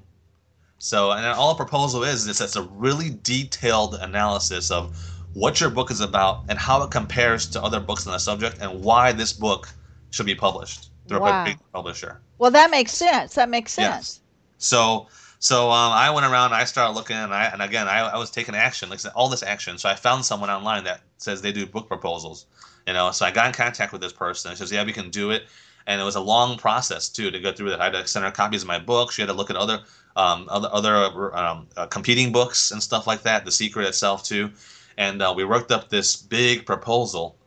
[0.79, 4.97] So and all a proposal is is it's a really detailed analysis of
[5.33, 8.57] what your book is about and how it compares to other books on the subject
[8.61, 9.69] and why this book
[10.09, 11.43] should be published through wow.
[11.43, 12.21] a big publisher.
[12.37, 13.35] Well, that makes sense.
[13.35, 13.93] That makes sense.
[13.93, 14.19] Yes.
[14.57, 15.07] So
[15.39, 18.31] so um, I went around I started looking and I and again I, I was
[18.31, 19.77] taking action like all this action.
[19.77, 22.45] So I found someone online that says they do book proposals.
[22.87, 24.51] You know, so I got in contact with this person.
[24.51, 25.43] She says, "Yeah, we can do it."
[25.85, 27.81] And it was a long process too to go through that.
[27.81, 29.11] I had to send her copies of my book.
[29.11, 29.81] She had to look at other
[30.19, 33.45] um, other, other um, uh, competing books and stuff like that.
[33.45, 34.51] The Secret itself too
[34.99, 37.37] and uh, we worked up this big proposal.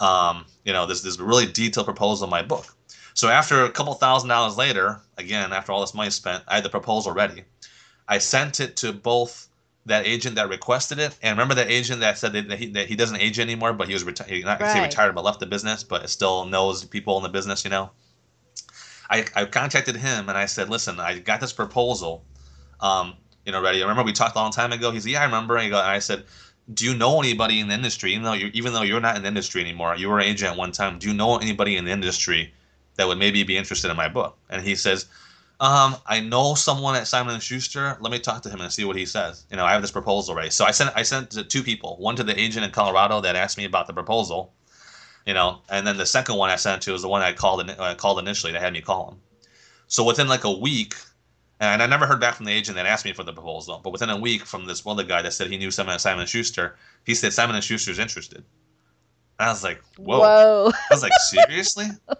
[0.00, 2.74] Um, you know, this this really detailed proposal in my book.
[3.14, 6.64] So after a couple thousand dollars later, again after all this money spent, I had
[6.64, 7.44] the proposal ready.
[8.08, 9.48] I sent it to both
[9.84, 12.96] that agent that requested it, and remember that agent that said that he, that he
[12.96, 14.82] doesn't age anymore, but he was reti- he not right.
[14.82, 17.62] retired, but left the business, but still knows people in the business.
[17.62, 17.90] You know,
[19.10, 22.24] I, I contacted him and I said, listen, I got this proposal,
[22.80, 23.14] um,
[23.44, 23.78] you know, ready.
[23.78, 24.90] I remember we talked a long time ago.
[24.90, 25.56] He said, yeah, I remember.
[25.56, 26.24] And, and I said,
[26.72, 29.22] do you know anybody in the industry, even though you're, even though you're not in
[29.22, 31.84] the industry anymore, you were an agent at one time, do you know anybody in
[31.84, 32.52] the industry
[32.96, 34.36] that would maybe be interested in my book?
[34.50, 35.06] And he says,
[35.60, 37.96] um, I know someone at Simon and Schuster.
[38.00, 39.46] Let me talk to him and see what he says.
[39.50, 40.50] You know, I have this proposal ready.
[40.50, 41.96] So I sent I sent to two people.
[41.98, 44.52] One to the agent in Colorado that asked me about the proposal,
[45.26, 47.68] you know, and then the second one I sent to was the one I called
[47.70, 49.20] I called initially They had me call him.
[49.88, 50.94] So within like a week,
[51.60, 53.80] and I never heard back from the agent that asked me for the proposal.
[53.82, 56.76] But within a week, from this other guy that said he knew Simon Simon Schuster,
[57.04, 58.44] he said Simon and Schuster's interested.
[59.38, 60.20] And I was like, whoa.
[60.20, 60.70] whoa.
[60.74, 61.86] I was like, seriously?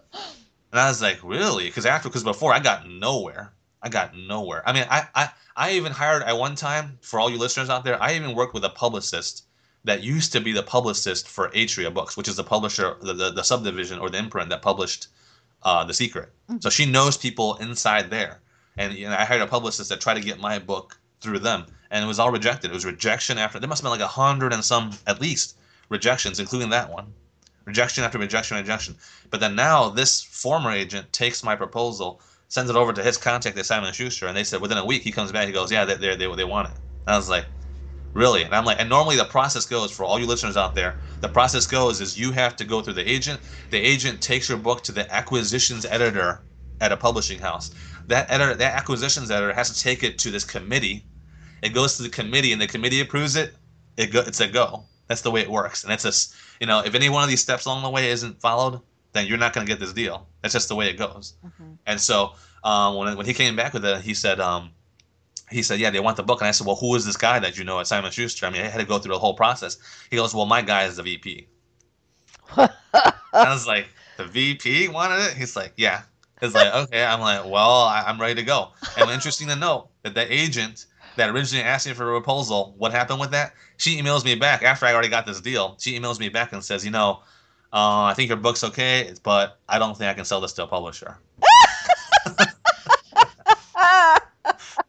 [0.73, 1.65] And I was like, really?
[1.65, 3.51] Because after, because before I got nowhere.
[3.83, 4.63] I got nowhere.
[4.69, 7.83] I mean, I, I, I even hired at one time for all you listeners out
[7.83, 8.03] there.
[8.03, 9.46] I even worked with a publicist
[9.87, 13.31] that used to be the publicist for Atria Books, which is the publisher, the, the,
[13.31, 15.09] the subdivision or the imprint that published
[15.63, 16.29] uh, The Secret.
[16.49, 16.61] Mm-hmm.
[16.61, 18.41] So she knows people inside there
[18.77, 21.67] and you know, I hired a publicist that tried to get my book through them,
[21.91, 22.71] and it was all rejected.
[22.71, 25.57] It was rejection after there must have been like a hundred and some at least
[25.89, 27.13] rejections, including that one,
[27.65, 28.97] rejection after rejection, rejection.
[29.31, 33.57] But then now this former agent takes my proposal, sends it over to his contact
[33.57, 35.85] at Simon Schuster, and they said within a week he comes back, he goes, yeah,
[35.85, 36.75] they they they, they want it.
[37.07, 37.47] And I was like,
[38.17, 38.43] really?
[38.43, 41.29] And I'm like, and normally the process goes for all you listeners out there, the
[41.29, 43.41] process goes is you have to go through the agent.
[43.71, 46.43] The agent takes your book to the acquisitions editor
[46.81, 47.71] at a publishing house
[48.07, 51.05] that editor, that acquisitions editor has to take it to this committee.
[51.63, 53.55] It goes to the committee, and the committee approves it.
[53.97, 54.85] It go, it's a go.
[55.09, 55.85] That's the way it works.
[55.85, 56.13] And it's a,
[56.61, 58.81] you know, if any one of these steps along the way isn't followed,
[59.13, 60.27] then you're not going to get this deal.
[60.43, 61.35] That's just the way it goes.
[61.45, 61.73] Mm-hmm.
[61.87, 62.33] And so
[62.65, 64.71] um, when when he came back with it, he said, um,
[65.51, 66.41] he said, yeah, they want the book.
[66.41, 68.47] And I said, well, who is this guy that you know at Simon Schuster?
[68.47, 69.79] I mean, I had to go through the whole process.
[70.11, 71.49] He goes, well, my guy is the VP.
[72.57, 72.71] I
[73.33, 75.35] was like, the VP wanted it?
[75.35, 76.03] He's like, yeah.
[76.43, 78.69] It's like, okay, I'm like, well, I, am ready to go.
[78.99, 82.93] And interesting to note that the agent that originally asked me for a proposal, what
[82.93, 83.55] happened with that?
[83.79, 85.77] She emails me back after I already got this deal.
[85.79, 87.21] She emails me back and says, you know,
[87.73, 90.65] uh, I think your book's okay, but I don't think I can sell this to
[90.65, 91.19] a publisher.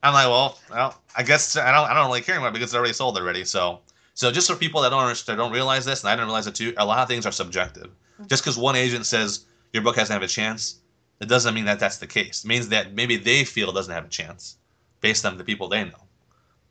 [0.03, 2.75] I'm like, well, well, I guess I don't, I don't really care anymore because it's
[2.75, 3.43] already sold already.
[3.45, 3.79] So,
[4.13, 6.55] so just for people that don't understand, don't realize this, and I didn't realize it
[6.55, 7.89] too, a lot of things are subjective.
[8.27, 10.79] Just because one agent says your book hasn't have a chance,
[11.19, 12.43] it doesn't mean that that's the case.
[12.43, 14.57] It means that maybe they feel it doesn't have a chance
[15.01, 16.07] based on the people they know.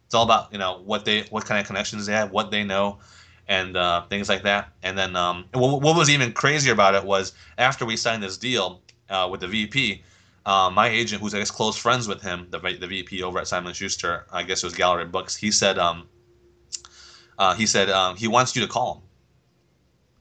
[0.06, 2.64] It's all about you know what they what kind of connections they have, what they
[2.64, 2.98] know,
[3.48, 4.72] and uh, things like that.
[4.82, 8.36] And then um, what, what, was even crazier about it was after we signed this
[8.36, 10.02] deal uh, with the VP,
[10.46, 13.48] uh, my agent, who's I guess close friends with him, the the VP over at
[13.48, 15.36] Simon Schuster, I guess it was Gallery Books.
[15.36, 16.08] He said um,
[17.38, 19.02] uh, he said um, he wants you to call him,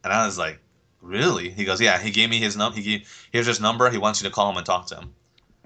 [0.03, 0.59] and I was like,
[1.05, 1.49] really?
[1.49, 1.99] He goes, yeah.
[1.99, 2.77] He gave me his number.
[2.77, 3.89] He gave, here's his number.
[3.89, 5.13] He wants you to call him and talk to him.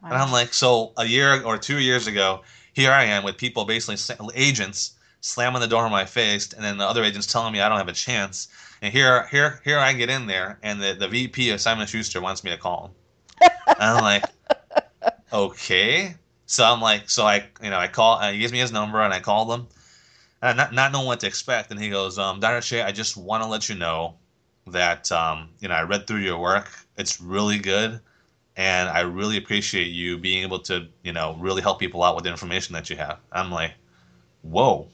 [0.02, 0.10] Wow.
[0.10, 2.42] And I'm like, so a year or two years ago,
[2.74, 3.98] here I am with people basically
[4.36, 7.68] agents slamming the door in my face, and then the other agents telling me I
[7.68, 8.48] don't have a chance.
[8.82, 12.22] And here, here, here I get in there, and the, the VP of Simon Schuster
[12.22, 12.92] wants me to call him.
[13.80, 14.26] And I'm like,
[15.34, 16.16] okay.
[16.46, 18.18] So I'm like, so I, you know, I call.
[18.20, 19.68] Uh, he gives me his number, and I call him,
[20.42, 21.72] and not not knowing what to expect.
[21.72, 22.62] And he goes, um, Dr.
[22.62, 24.16] Che, I just want to let you know
[24.68, 26.70] that um, you know I read through your work.
[26.98, 28.00] It's really good,
[28.58, 32.26] and I really appreciate you being able to you know really help people out with
[32.26, 33.20] the information that you have.
[33.32, 33.74] I'm like,
[34.42, 34.88] whoa.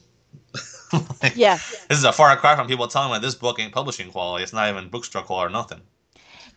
[1.22, 1.58] like, Yeah.
[1.88, 4.44] This is a far cry from people telling me this book ain't publishing quality.
[4.44, 5.80] It's not even bookstore quality or nothing.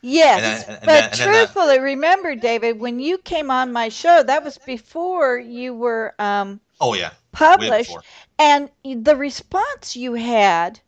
[0.02, 3.74] Yes, And then- and but then- then that- truthfully, remember, David, when you came on
[3.74, 7.96] my show, that was before you were um, Oh yeah, published,
[8.38, 10.80] and the response you had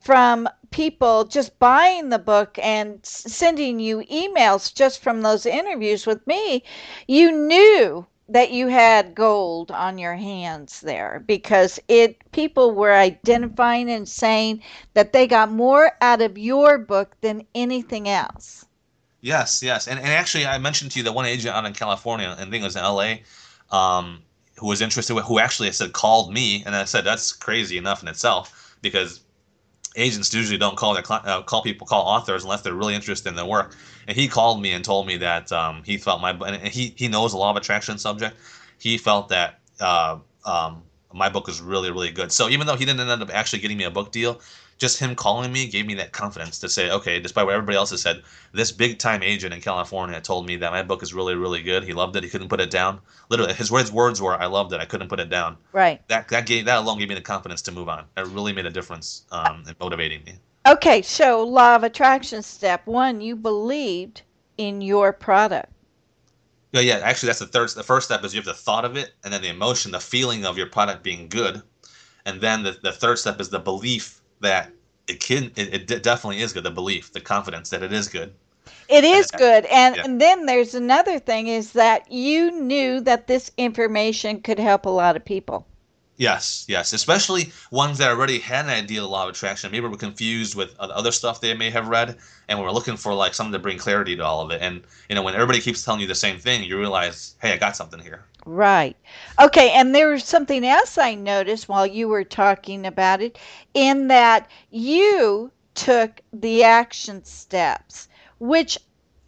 [0.00, 6.26] from people just buying the book and sending you emails just from those interviews with
[6.26, 6.62] me,
[7.06, 13.90] you knew that you had gold on your hands there because it people were identifying
[13.90, 14.62] and saying
[14.94, 18.66] that they got more out of your book than anything else.
[19.20, 22.28] Yes, yes, and, and actually, I mentioned to you that one agent out in California,
[22.28, 23.22] and I think it was in L.A.,
[23.70, 24.22] um,
[24.58, 28.02] who was interested, who actually I said called me, and I said that's crazy enough
[28.02, 29.20] in itself because
[29.98, 33.36] agents usually don't call their uh, call people call authors unless they're really interested in
[33.36, 33.74] their work.
[34.06, 37.08] And he called me and told me that um, he felt my and he he
[37.08, 38.36] knows a law of attraction subject.
[38.78, 40.82] He felt that uh, um,
[41.12, 42.32] my book is really really good.
[42.32, 44.40] So even though he didn't end up actually getting me a book deal,
[44.78, 47.90] just him calling me gave me that confidence to say, okay, despite what everybody else
[47.90, 51.34] has said, this big time agent in California told me that my book is really
[51.34, 51.84] really good.
[51.84, 52.24] He loved it.
[52.24, 53.00] He couldn't put it down.
[53.28, 54.80] Literally, his words words were, "I loved it.
[54.80, 56.00] I couldn't put it down." Right.
[56.08, 58.04] That that gave that alone gave me the confidence to move on.
[58.16, 60.34] It really made a difference um, in motivating me.
[60.66, 64.22] Okay, so law of attraction step 1, you believed
[64.58, 65.72] in your product.
[66.72, 67.00] Yeah, yeah.
[67.02, 67.70] Actually, that's the third.
[67.70, 70.00] The first step is you have the thought of it, and then the emotion, the
[70.00, 71.62] feeling of your product being good,
[72.26, 74.70] and then the, the third step is the belief that
[75.06, 75.52] it can.
[75.56, 76.64] It, it definitely is good.
[76.64, 78.34] The belief, the confidence that it is good.
[78.88, 79.64] It is good.
[79.66, 80.04] And, Yeah.
[80.04, 84.90] and then there's another thing is that you knew that this information could help a
[84.90, 85.66] lot of people.
[86.18, 86.92] Yes, yes.
[86.92, 89.70] Especially ones that already had an idea of the law of attraction.
[89.70, 93.34] Maybe were confused with other stuff they may have read, and we're looking for like
[93.34, 94.60] something to bring clarity to all of it.
[94.60, 97.56] And you know, when everybody keeps telling you the same thing, you realize, hey, I
[97.56, 98.24] got something here.
[98.44, 98.96] Right.
[99.40, 103.38] Okay, and there was something else I noticed while you were talking about it
[103.72, 108.08] in that you took the action steps,
[108.40, 108.76] which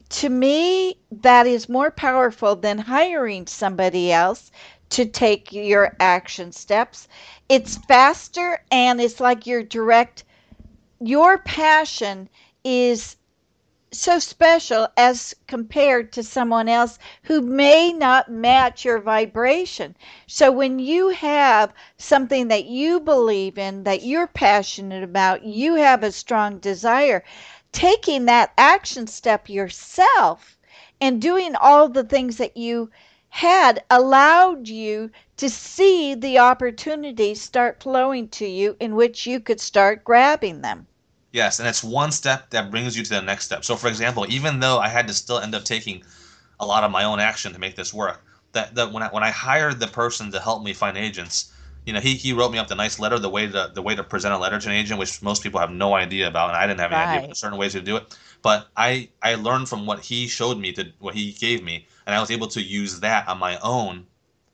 [0.09, 4.51] to me that is more powerful than hiring somebody else
[4.91, 7.09] to take your action steps.
[7.49, 10.25] It's faster and it's like your direct
[11.01, 12.29] your passion
[12.63, 13.17] is
[13.93, 19.97] so special as compared to someone else who may not match your vibration.
[20.27, 26.05] So when you have something that you believe in, that you're passionate about, you have
[26.05, 27.25] a strong desire,
[27.73, 30.59] taking that action step yourself
[31.01, 32.91] and doing all the things that you
[33.31, 39.61] had allowed you to see the opportunities start flowing to you in which you could
[39.61, 40.87] start grabbing them.
[41.33, 43.65] Yes, and it's one step that brings you to the next step.
[43.65, 46.03] So, for example, even though I had to still end up taking
[46.59, 49.23] a lot of my own action to make this work, that, that when I when
[49.23, 51.53] I hired the person to help me find agents,
[51.87, 53.95] you know, he, he wrote me up the nice letter, the way to the way
[53.95, 56.57] to present a letter to an agent, which most people have no idea about, and
[56.57, 58.17] I didn't have any idea of certain ways to do it.
[58.43, 62.15] But I I learned from what he showed me to what he gave me, and
[62.15, 64.07] I was able to use that on my own.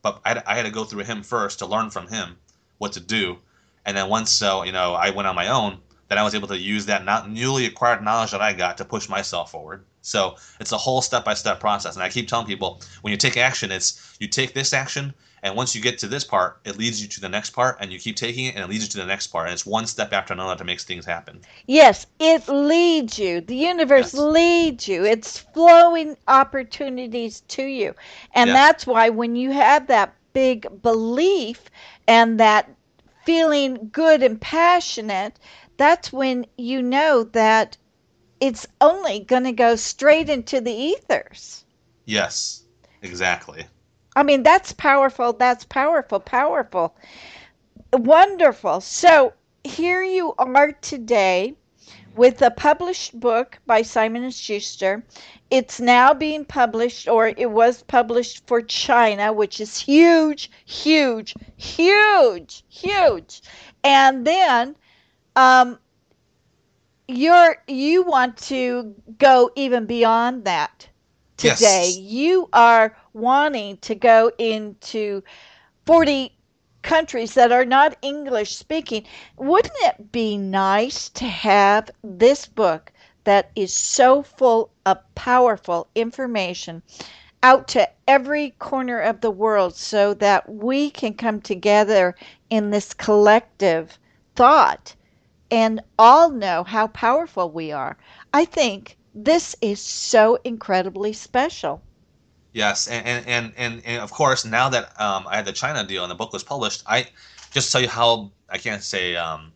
[0.02, 2.36] But I, I had to go through him first to learn from him
[2.78, 3.38] what to do,
[3.84, 6.48] and then once so you know I went on my own, then I was able
[6.48, 9.84] to use that not newly acquired knowledge that I got to push myself forward.
[10.00, 13.16] So it's a whole step by step process, and I keep telling people when you
[13.16, 15.12] take action, it's you take this action,
[15.46, 17.92] and once you get to this part, it leads you to the next part, and
[17.92, 19.86] you keep taking it, and it leads you to the next part, and it's one
[19.86, 21.40] step after another to make things happen.
[21.68, 23.40] Yes, it leads you.
[23.40, 24.14] The universe Yes.
[24.14, 25.04] leads you.
[25.04, 27.94] It's flowing opportunities to you.
[28.34, 28.54] And Yeah.
[28.54, 31.70] that's why when you have that big belief
[32.08, 32.68] and that
[33.24, 35.38] feeling good and passionate,
[35.76, 37.76] that's when you know that
[38.40, 41.64] it's only going to go straight into the ethers.
[42.04, 42.62] Yes,
[43.00, 43.66] exactly.
[44.16, 45.34] I mean, that's powerful.
[45.34, 46.96] That's powerful, powerful.
[47.92, 48.80] Wonderful.
[48.80, 51.56] So here you are today
[52.16, 55.04] with a published book by Simon and Schuster.
[55.50, 62.64] It's now being published, or it was published for China, which is huge, huge, huge,
[62.68, 63.42] huge.
[63.84, 64.76] And then
[65.36, 65.78] um,
[67.08, 70.88] you're you want to go even beyond that
[71.36, 71.90] today.
[71.90, 71.98] Yes.
[71.98, 75.22] You are wanting to go into
[75.86, 76.36] 40
[76.82, 79.04] countries that are not English speaking.
[79.38, 82.92] Wouldn't it be nice to have this book
[83.24, 86.82] that is so full of powerful information
[87.42, 92.14] out to every corner of the world so that we can come together
[92.50, 93.98] in this collective
[94.34, 94.94] thought
[95.50, 97.96] and all know how powerful we are?
[98.34, 101.80] I think this is so incredibly special.
[102.56, 106.04] Yes, and and, and, and, of course, now that um, I had the China deal
[106.04, 107.06] and the book was published, I
[107.50, 109.52] just tell you how I can't say um,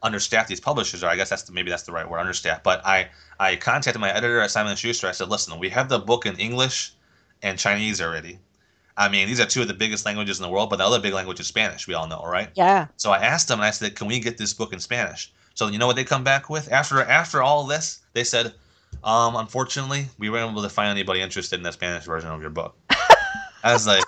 [0.00, 1.10] understaffed these publishers are.
[1.10, 2.62] I guess that's the, maybe that's the right word, understaffed.
[2.62, 3.08] But I
[3.40, 5.08] I contacted my editor at Simon Schuster.
[5.08, 6.92] I said, listen, we have the book in English
[7.42, 8.38] and Chinese already.
[8.96, 11.00] I mean, these are two of the biggest languages in the world, but the other
[11.00, 11.88] big language is Spanish.
[11.88, 12.50] We all know, right?
[12.54, 12.86] Yeah.
[12.96, 15.66] So I asked them, and I said, "Can we get this book in Spanish?" So
[15.66, 18.02] you know what they come back with after after all this?
[18.12, 18.54] They said,
[19.04, 22.50] um, "Unfortunately, we weren't able to find anybody interested in the Spanish version of your
[22.50, 22.76] book."
[23.64, 24.04] I was like,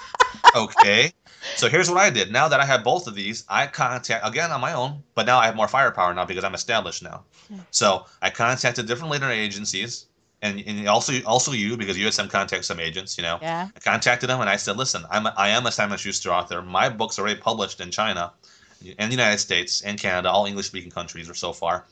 [0.54, 1.12] "Okay."
[1.56, 2.32] So here's what I did.
[2.32, 5.38] Now that I have both of these, I contact again on my own, but now
[5.38, 7.24] I have more firepower now because I'm established now.
[7.70, 10.06] So I contacted different literary agencies
[10.42, 13.68] and, and also also you because you had some contact some agents you know Yeah.
[13.74, 16.62] i contacted them and i said listen i'm a, i am a simon schuster author
[16.62, 18.32] my book's already published in china
[18.98, 21.86] and the united states and canada all english speaking countries are so far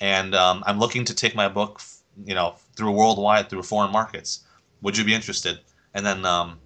[0.00, 1.80] and um, i'm looking to take my book
[2.24, 4.44] you know through worldwide through foreign markets
[4.82, 5.58] would you be interested
[5.94, 6.58] and then um,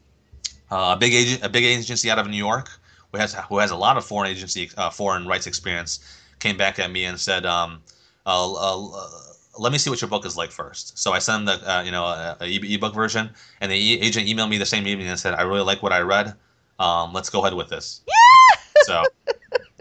[0.71, 2.69] uh, a big agent a big agency out of new york
[3.13, 6.01] who has who has a lot of foreign agency uh, foreign rights experience
[6.39, 7.81] came back at me and said um,
[8.27, 8.99] uh, uh,
[9.59, 10.99] let me see what your book is like first.
[10.99, 13.31] So I sent them the uh, you know a, a e- ebook version,
[13.61, 15.93] and the e- agent emailed me the same evening and said, "I really like what
[15.93, 16.35] I read.
[16.79, 18.03] Um, let's go ahead with this."
[18.83, 19.03] So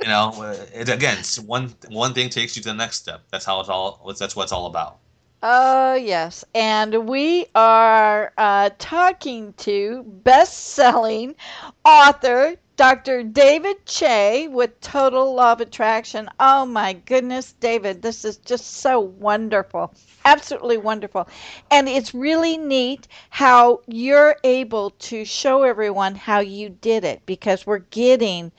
[0.02, 0.34] you know,
[0.74, 3.24] it, again, one one thing takes you to the next step.
[3.32, 4.14] That's how it's all.
[4.18, 5.00] That's what it's all about.
[5.42, 6.46] Oh, yes.
[6.54, 11.36] And we are uh, talking to best selling
[11.84, 13.24] author Dr.
[13.24, 16.30] David Che with Total Law of Attraction.
[16.40, 19.94] Oh, my goodness, David, this is just so wonderful.
[20.26, 21.28] Absolutely wonderful.
[21.72, 27.66] And it's really neat how you're able to show everyone how you did it because
[27.66, 28.52] we're getting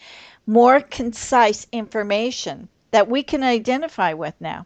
[0.47, 4.65] more concise information that we can identify with now.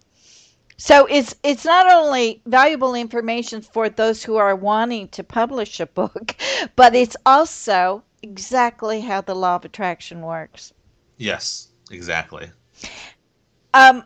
[0.84, 5.86] So it's it's not only valuable information for those who are wanting to publish a
[5.86, 6.34] book,
[6.74, 10.72] but it's also exactly how the law of attraction works.
[11.18, 12.50] Yes, exactly.
[13.72, 14.02] Um,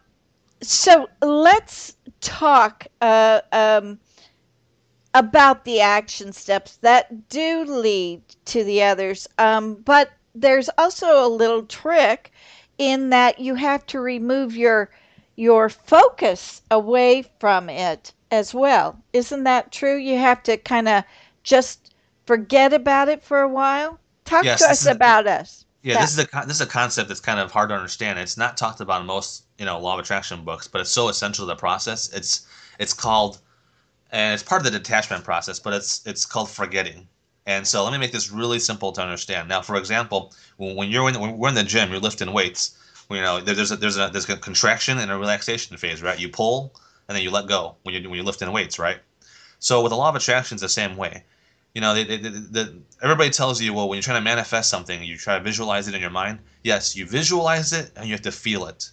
[0.61, 3.99] so let's talk uh, um,
[5.14, 9.27] about the action steps that do lead to the others.
[9.39, 12.33] Um, but there's also a little trick
[12.77, 14.91] in that you have to remove your
[15.37, 19.01] your focus away from it as well.
[19.12, 19.97] Isn't that true?
[19.97, 21.05] You have to kind of
[21.43, 21.95] just
[22.26, 23.99] forget about it for a while.
[24.24, 25.64] Talk Yes, to us is- about us.
[25.82, 26.01] Yeah, that.
[26.01, 28.18] this is a this is a concept that's kind of hard to understand.
[28.18, 31.09] It's not talked about in most you know law of attraction books, but it's so
[31.09, 32.12] essential to the process.
[32.12, 32.45] It's
[32.80, 33.39] it's called
[34.11, 37.07] and it's part of the detachment process, but it's it's called forgetting.
[37.47, 39.49] And so let me make this really simple to understand.
[39.49, 42.76] Now, for example, when, when you're in when we're in the gym, you're lifting weights.
[43.11, 46.19] You know, there's a there's a there's a contraction and a relaxation phase, right?
[46.19, 46.75] You pull
[47.09, 48.99] and then you let go when you when you're lifting weights, right?
[49.59, 51.25] So with the law of attraction, it's the same way.
[51.75, 54.71] You know, they, they, they, the, everybody tells you, well, when you're trying to manifest
[54.71, 56.39] something, you try to visualize it in your mind.
[56.65, 58.91] Yes, you visualize it and you have to feel it.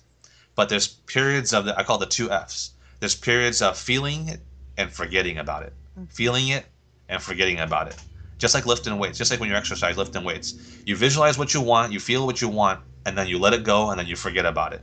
[0.56, 2.72] But there's periods of the, I call the two F's.
[3.00, 4.42] There's periods of feeling it
[4.78, 5.74] and forgetting about it.
[5.98, 6.06] Mm-hmm.
[6.06, 6.66] Feeling it
[7.10, 7.96] and forgetting about it.
[8.38, 10.56] Just like lifting weights, just like when you're exercising, lifting weights.
[10.86, 13.64] You visualize what you want, you feel what you want, and then you let it
[13.64, 14.82] go and then you forget about it.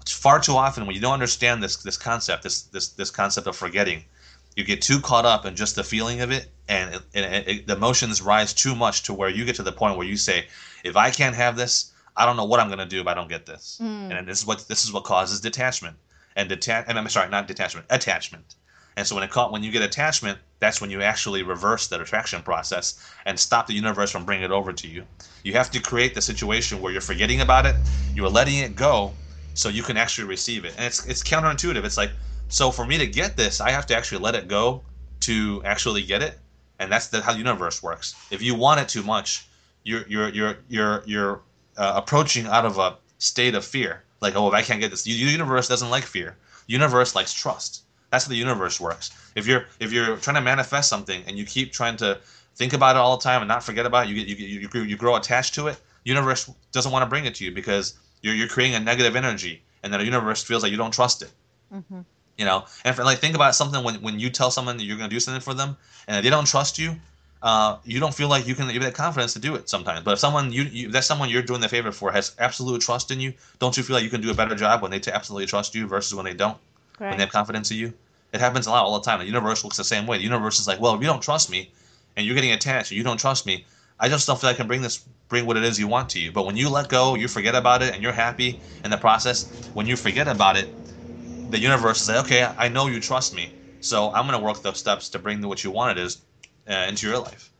[0.00, 3.46] It's far too often when you don't understand this this concept, this this this concept
[3.46, 4.04] of forgetting,
[4.56, 7.48] you get too caught up in just the feeling of it, and, it, and it,
[7.48, 10.16] it, the emotions rise too much to where you get to the point where you
[10.16, 10.46] say,
[10.84, 13.14] "If I can't have this, I don't know what I'm going to do if I
[13.14, 14.10] don't get this." Hmm.
[14.10, 15.96] And this is what this is what causes detachment
[16.36, 16.86] and detach.
[16.88, 18.56] And I'm sorry, not detachment, attachment.
[18.96, 22.00] And so when it caught when you get attachment, that's when you actually reverse the
[22.00, 25.04] attraction process and stop the universe from bringing it over to you.
[25.42, 27.74] You have to create the situation where you're forgetting about it,
[28.14, 29.12] you're letting it go,
[29.54, 30.74] so you can actually receive it.
[30.76, 31.84] And it's it's counterintuitive.
[31.84, 32.10] It's like
[32.48, 34.82] so for me to get this, I have to actually let it go
[35.20, 36.38] to actually get it,
[36.78, 38.14] and that's the, how the universe works.
[38.30, 39.46] If you want it too much,
[39.84, 41.40] you're you're you're you're you're
[41.76, 44.04] uh, approaching out of a state of fear.
[44.20, 46.36] Like oh, if I can't get this, the universe doesn't like fear.
[46.66, 47.82] Universe likes trust.
[48.12, 49.10] That's how the universe works.
[49.34, 52.20] If you're if you're trying to manifest something and you keep trying to
[52.56, 54.68] think about it all the time and not forget about it, you get you you,
[54.72, 55.78] you, you grow attached to it.
[56.04, 59.62] Universe doesn't want to bring it to you because you're you're creating a negative energy,
[59.82, 61.32] and then the universe feels like you don't trust it.
[62.36, 64.98] You know, and for, like think about something when when you tell someone that you're
[64.98, 66.96] going to do something for them and they don't trust you,
[67.42, 70.04] uh, you don't feel like you can you have that confidence to do it sometimes.
[70.04, 73.10] But if someone you, you that's someone you're doing the favor for has absolute trust
[73.10, 75.10] in you, don't you feel like you can do a better job when they t-
[75.10, 76.58] absolutely trust you versus when they don't?
[77.10, 77.94] When they have confidence in you,
[78.32, 79.18] it happens a lot all the time.
[79.18, 80.18] The universe looks the same way.
[80.18, 81.72] The universe is like, well, if you don't trust me,
[82.16, 83.64] and you're getting attached, and you don't trust me,
[83.98, 86.20] I just don't feel I can bring this bring what it is you want to
[86.20, 86.32] you.
[86.32, 89.70] But when you let go, you forget about it, and you're happy in the process.
[89.74, 90.74] When you forget about it,
[91.48, 94.78] the universe is like, okay, I know you trust me, so I'm gonna work those
[94.78, 96.22] steps to bring what you wanted is
[96.68, 97.50] uh, into your life.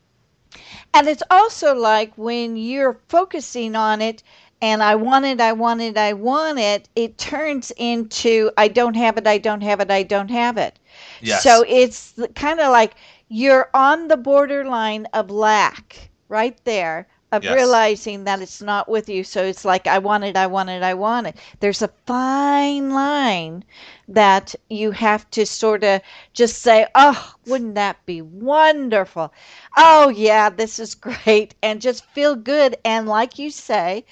[0.95, 4.23] And it's also like when you're focusing on it
[4.63, 8.95] and I want it, I want it, I want it, it turns into I don't
[8.97, 10.81] have it, I don't have it, I don't have it.
[11.21, 11.43] Yes.
[11.43, 12.95] So it's kind of like
[13.29, 17.49] you're on the borderline of lack right there of Yes.
[17.49, 19.25] realizing that it's not with you.
[19.25, 21.37] So it's like, I want it, I want it, I want it.
[21.61, 23.65] There's a fine line
[24.09, 26.01] that you have to sort of
[26.33, 29.33] just say, oh, wouldn't that be wonderful?
[29.77, 31.55] Oh, yeah, this is great.
[31.63, 32.77] And just feel good.
[32.85, 34.05] And like you say,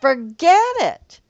[0.00, 1.20] forget it.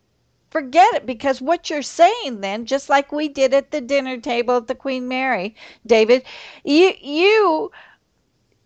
[0.50, 4.56] Forget it because what you're saying then just like we did at the dinner table
[4.56, 5.54] at the queen mary
[5.86, 6.24] david
[6.64, 7.70] you you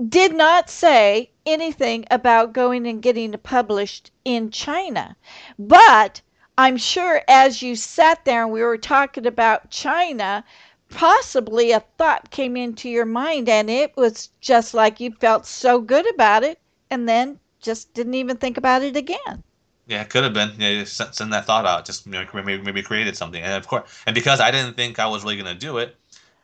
[0.09, 5.15] did not say anything about going and getting it published in china.
[5.59, 6.23] But
[6.57, 10.43] i'm sure as you sat there and we were talking about china
[10.89, 15.81] possibly a thought came into your mind and it was just like you felt so
[15.81, 16.59] good about it
[16.91, 19.43] and then just didn't even think about it again
[19.87, 20.53] Yeah, it could have been.
[20.59, 21.85] Yeah, you send, send that thought out.
[21.85, 24.99] Just you know, maybe maybe created something, and of course, and because I didn't think
[24.99, 25.97] I was really going to do it,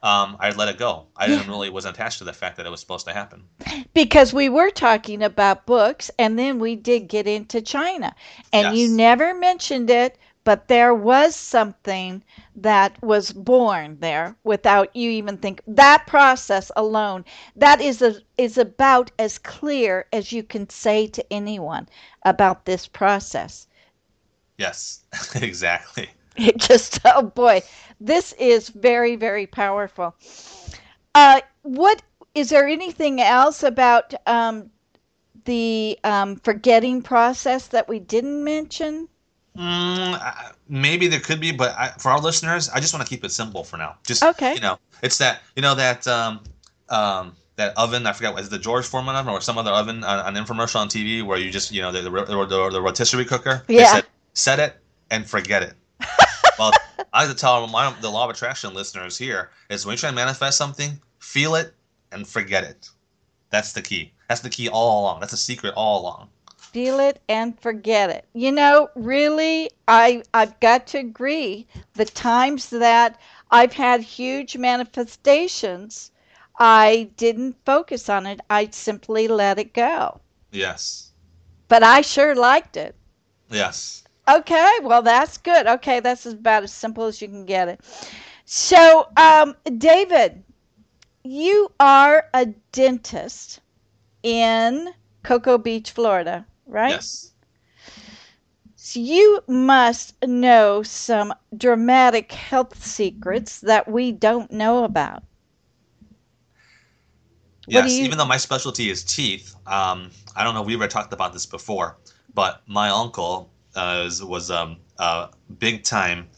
[0.02, 1.06] um, I let it go.
[1.16, 3.44] I didn't really wasn't attached to the fact that it was supposed to happen.
[3.94, 8.14] because we were talking about books and then we did get into China.
[8.52, 12.24] And you never mentioned it, but there was something
[12.56, 17.24] that was born there without you even think that process alone
[17.54, 21.88] that is a, is about as clear as you can say to anyone
[22.24, 23.66] about this process.
[24.58, 25.00] Yes,
[25.34, 26.10] exactly.
[26.36, 27.62] It just oh boy,
[28.00, 30.14] this is very very powerful.
[31.14, 32.02] Uh, what
[32.34, 34.70] is there anything else about um,
[35.44, 39.08] the um, forgetting process that we didn't mention?
[39.60, 43.24] Mm, maybe there could be, but I, for our listeners, I just want to keep
[43.24, 43.96] it simple for now.
[44.06, 44.54] Just Okay.
[44.54, 46.40] you know, it's that you know that um,
[46.88, 48.06] um, that oven.
[48.06, 50.76] I forgot was it the George Foreman oven or some other oven on an infomercial
[50.76, 53.62] on TV where you just you know the the, the, the, the rotisserie cooker.
[53.68, 53.96] Yeah.
[53.96, 54.76] said, set it
[55.10, 55.74] and forget it.
[56.58, 56.72] well,
[57.12, 60.08] I like to tell my the law of attraction listeners here is when you try
[60.08, 61.74] to manifest something, feel it
[62.12, 62.88] and forget it.
[63.50, 64.12] That's the key.
[64.28, 65.20] That's the key all along.
[65.20, 66.28] That's the secret all along.
[66.72, 68.26] Feel it and forget it.
[68.32, 71.66] You know, really, I I've got to agree.
[71.94, 73.18] The times that
[73.50, 76.10] I've had huge manifestations,
[76.58, 78.40] I didn't focus on it.
[78.48, 80.20] I simply let it go.
[80.50, 81.12] Yes.
[81.68, 82.94] But I sure liked it.
[83.50, 84.04] Yes.
[84.28, 85.66] Okay, well that's good.
[85.66, 87.80] Okay, that's about as simple as you can get it.
[88.44, 90.44] So, um, David,
[91.22, 93.60] you are a dentist
[94.22, 96.90] in Cocoa Beach, Florida, right?
[96.90, 97.32] Yes.
[98.76, 105.22] So you must know some dramatic health secrets that we don't know about.
[107.68, 110.88] Yes, you- even though my specialty is teeth, um, I don't know if we ever
[110.88, 111.98] talked about this before,
[112.34, 116.28] but my uncle uh, is, was um, a big time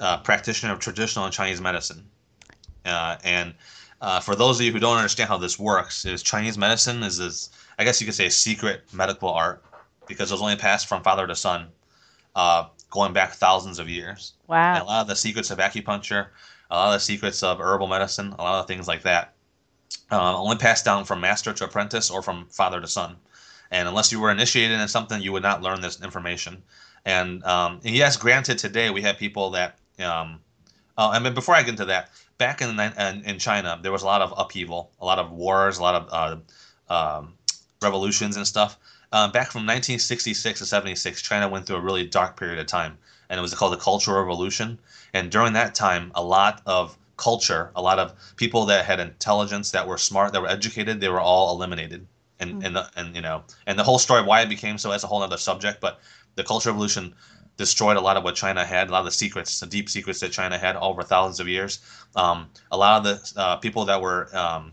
[0.00, 2.08] uh, practitioner of traditional Chinese medicine.
[2.84, 3.54] Uh, and
[4.00, 7.18] uh, for those of you who don't understand how this works, is Chinese medicine is
[7.18, 9.62] this, I guess you could say, a secret medical art
[10.06, 11.68] because it was only passed from father to son,
[12.34, 14.34] uh, going back thousands of years.
[14.74, 16.28] And a lot of the secrets of acupuncture,
[16.70, 19.34] a lot of the secrets of herbal medicine, a lot of things like that,
[20.10, 23.16] uh, only passed down from master to apprentice or from father to son.
[23.70, 26.62] And unless you were initiated in something, you would not learn this information.
[27.04, 29.78] And, um, and yes, granted, today we have people that.
[29.98, 30.40] Um,
[30.96, 33.92] oh, and then before I get into that, back in, the, in in China, there
[33.92, 36.42] was a lot of upheaval, a lot of wars, a lot of
[36.90, 37.34] uh, um,
[37.80, 38.78] revolutions and stuff.
[39.12, 42.96] Uh, back from 1966 to 76, China went through a really dark period of time,
[43.28, 44.78] and it was called the Cultural Revolution.
[45.12, 49.70] And during that time, a lot of culture, a lot of people that had intelligence,
[49.72, 52.06] that were smart, that were educated, they were all eliminated.
[52.40, 54.90] And and the, and you know, and the whole story of why it became so
[54.90, 55.80] that's a whole other subject.
[55.80, 56.00] But
[56.34, 57.14] the Cultural Revolution
[57.56, 60.18] destroyed a lot of what China had, a lot of the secrets, the deep secrets
[60.20, 61.80] that China had over thousands of years.
[62.16, 64.72] Um, a lot of the uh, people that were um,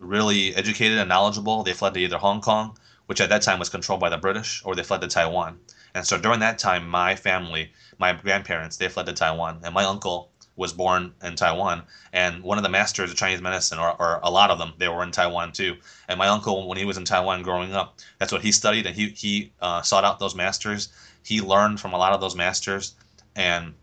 [0.00, 2.76] really educated and knowledgeable, they fled to either Hong Kong,
[3.06, 5.58] which at that time was controlled by the British, or they fled to Taiwan.
[5.94, 9.84] And so during that time, my family, my grandparents, they fled to Taiwan, and my
[9.84, 11.82] uncle was born in Taiwan.
[12.12, 14.88] And one of the masters of Chinese medicine, or, or a lot of them, they
[14.88, 15.76] were in Taiwan too.
[16.08, 18.94] And my uncle, when he was in Taiwan growing up, that's what he studied, and
[18.94, 20.88] he he uh, sought out those masters.
[21.24, 22.94] He learned from a lot of those masters,
[23.34, 23.74] and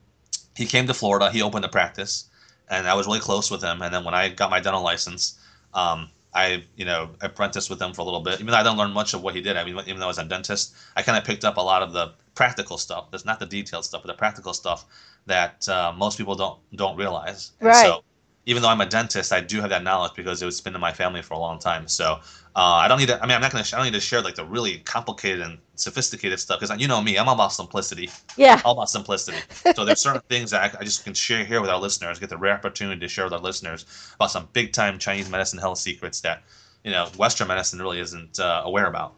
[0.56, 1.32] he came to Florida.
[1.32, 2.30] He opened a practice,
[2.70, 3.82] and I was really close with him.
[3.82, 5.40] And then when I got my dental license,
[5.74, 8.36] um, I you know apprenticed with him for a little bit.
[8.36, 10.08] Even though I didn't learn much of what he did, I mean, even though I
[10.08, 13.12] was a dentist, I kind of picked up a lot of the practical stuff.
[13.12, 14.86] That's not the detailed stuff, but the practical stuff
[15.26, 17.52] that uh, most people don't don't realize.
[17.60, 17.86] And Right.
[17.86, 18.04] So
[18.46, 20.82] even though I'm a dentist, I do have that knowledge because it was been in
[20.82, 21.88] my family for a long time.
[21.88, 22.20] So
[22.56, 23.22] uh, I don't need to.
[23.22, 23.64] I mean, I'm not gonna.
[23.72, 27.02] I don't need to share like the really complicated and sophisticated stuff because you know
[27.02, 28.10] me, I'm all about simplicity.
[28.38, 28.62] Yeah.
[28.66, 29.38] All about simplicity.
[29.76, 32.20] So there's certain things that I, I, just can share here with our listeners.
[32.20, 33.86] Get the rare opportunity to share with our listeners
[34.16, 36.44] about some big time Chinese medicine health secrets that
[36.84, 39.16] you know Western medicine really isn't uh, aware about.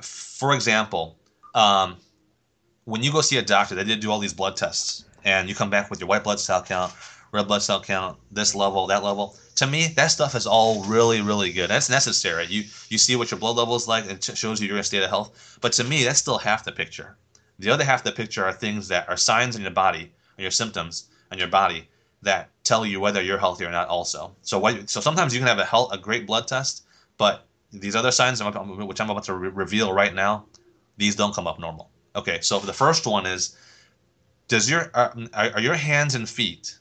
[0.00, 1.16] For example,
[1.54, 1.98] um,
[2.84, 5.54] when you go see a doctor, they did do all these blood tests, and you
[5.54, 6.92] come back with your white blood cell count
[7.34, 9.36] red blood cell count, this level, that level.
[9.56, 11.68] To me, that stuff is all really, really good.
[11.68, 12.46] That's necessary.
[12.46, 15.10] You you see what your blood level is like, it shows you your state of
[15.10, 15.58] health.
[15.60, 17.16] But to me, that's still half the picture.
[17.58, 20.42] The other half of the picture are things that are signs in your body, or
[20.42, 21.88] your symptoms in your body
[22.22, 23.88] that tell you whether you're healthy or not.
[23.88, 24.88] Also, so what?
[24.88, 26.84] So sometimes you can have a health, a great blood test,
[27.18, 30.46] but these other signs, which I'm about to re- reveal right now,
[30.98, 31.90] these don't come up normal.
[32.14, 33.56] Okay, so the first one is,
[34.46, 36.78] does your are, are your hands and feet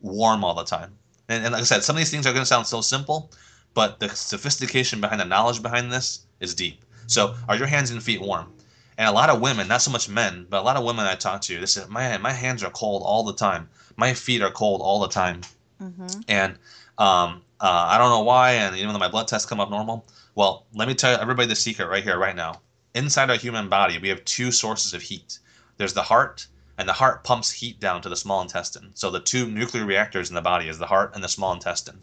[0.00, 0.92] warm all the time.
[1.28, 3.30] And, and like I said, some of these things are going to sound so simple,
[3.74, 6.84] but the sophistication behind the knowledge behind this is deep.
[7.06, 8.52] So, are your hands and feet warm?
[8.98, 11.14] And a lot of women, not so much men, but a lot of women I
[11.14, 13.68] talk to, they say, "My my hands are cold all the time.
[13.96, 15.40] My feet are cold all the time."
[15.82, 16.20] Mm-hmm.
[16.28, 16.52] And
[16.98, 18.52] um, uh, I don't know why.
[18.52, 21.56] And even though my blood tests come up normal, well, let me tell everybody the
[21.56, 22.60] secret right here, right now.
[22.94, 25.38] Inside our human body, we have two sources of heat.
[25.78, 26.46] There's the heart
[26.80, 28.90] and the heart pumps heat down to the small intestine.
[28.94, 32.00] So the two nuclear reactors in the body is the heart and the small intestine.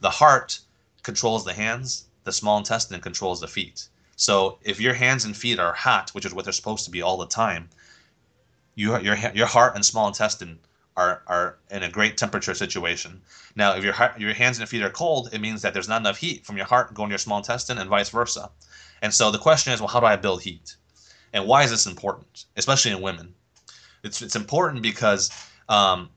[0.00, 0.60] The heart
[1.02, 3.88] controls the hands, the small intestine controls the feet.
[4.16, 7.00] So if your hands and feet are hot, which is what they're supposed to be
[7.00, 7.70] all the time,
[8.74, 10.58] you, your your heart and small intestine
[10.98, 13.22] are, are in a great temperature situation.
[13.56, 16.02] Now, if your heart, your hands and feet are cold, it means that there's not
[16.02, 18.50] enough heat from your heart going to your small intestine and vice versa.
[19.00, 20.76] And so the question is, well, how do I build heat?
[21.32, 23.34] And why is this important, especially in women?
[24.02, 25.30] It's it's important because
[25.68, 26.10] um,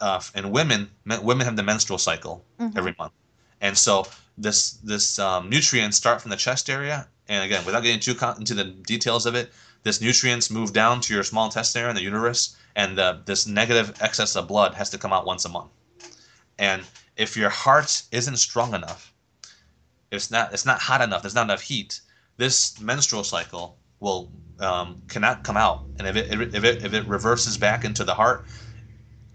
[0.00, 2.76] uh, and women women have the menstrual cycle mm-hmm.
[2.76, 3.12] every month,
[3.60, 8.00] and so this this um, nutrients start from the chest area, and again, without getting
[8.00, 11.80] too con- into the details of it, this nutrients move down to your small intestine
[11.80, 15.26] area and the uterus, and the, this negative excess of blood has to come out
[15.26, 15.70] once a month.
[16.58, 16.82] And
[17.16, 19.12] if your heart isn't strong enough,
[20.10, 22.00] it's not it's not hot enough, there's not enough heat,
[22.36, 24.30] this menstrual cycle will
[24.60, 28.14] um, cannot come out, and if it, if it if it reverses back into the
[28.14, 28.44] heart,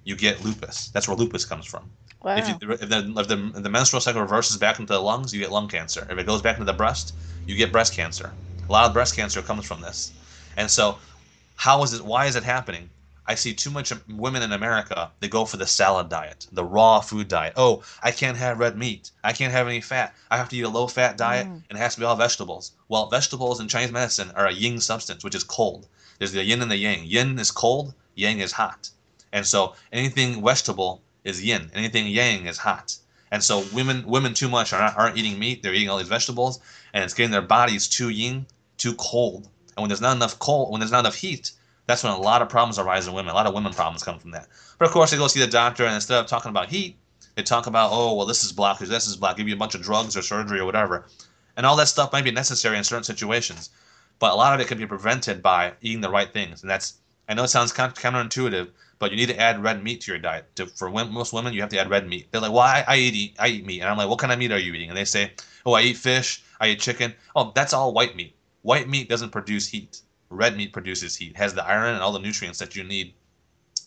[0.03, 0.89] you get lupus.
[0.89, 1.89] That's where lupus comes from.
[2.23, 2.37] Wow.
[2.37, 5.31] If, you, if, the, if, the, if the menstrual cycle reverses back into the lungs,
[5.31, 6.07] you get lung cancer.
[6.09, 7.13] If it goes back into the breast,
[7.45, 8.31] you get breast cancer.
[8.67, 10.11] A lot of breast cancer comes from this.
[10.57, 10.97] And so,
[11.55, 12.01] how is it?
[12.01, 12.89] Why is it happening?
[13.27, 15.11] I see too much women in America.
[15.19, 17.53] They go for the salad diet, the raw food diet.
[17.55, 19.09] Oh, I can't have red meat.
[19.23, 20.13] I can't have any fat.
[20.29, 21.63] I have to eat a low fat diet, mm.
[21.67, 22.73] and it has to be all vegetables.
[22.87, 25.87] Well, vegetables in Chinese medicine are a yin substance, which is cold.
[26.19, 27.03] There's the yin and the yang.
[27.05, 28.89] Yin is cold, yang is hot.
[29.33, 31.71] And so anything vegetable is yin.
[31.73, 32.95] Anything yang is hot.
[33.31, 35.63] And so women women too much are not, aren't eating meat.
[35.63, 36.59] They're eating all these vegetables,
[36.93, 38.45] and it's getting their bodies too yin,
[38.77, 39.49] too cold.
[39.75, 41.51] And when there's not enough cold, when there's not enough heat,
[41.87, 43.31] that's when a lot of problems arise in women.
[43.31, 44.47] A lot of women problems come from that.
[44.77, 46.97] But of course, they go see the doctor, and instead of talking about heat,
[47.35, 49.75] they talk about, oh, well, this is blockage, this is block, give you a bunch
[49.75, 51.05] of drugs or surgery or whatever.
[51.57, 53.69] And all that stuff might be necessary in certain situations.
[54.19, 56.61] But a lot of it can be prevented by eating the right things.
[56.61, 56.95] And that's,
[57.27, 60.55] I know it sounds counterintuitive, but you need to add red meat to your diet.
[60.55, 62.27] To, for most women, you have to add red meat.
[62.31, 63.81] They're like, well, I, I, eat, I eat meat.
[63.81, 64.89] And I'm like, what kind of meat are you eating?
[64.89, 65.33] And they say,
[65.65, 67.13] oh, I eat fish, I eat chicken.
[67.35, 68.35] Oh, that's all white meat.
[68.61, 69.99] White meat doesn't produce heat
[70.35, 73.13] red meat produces heat, has the iron and all the nutrients that you need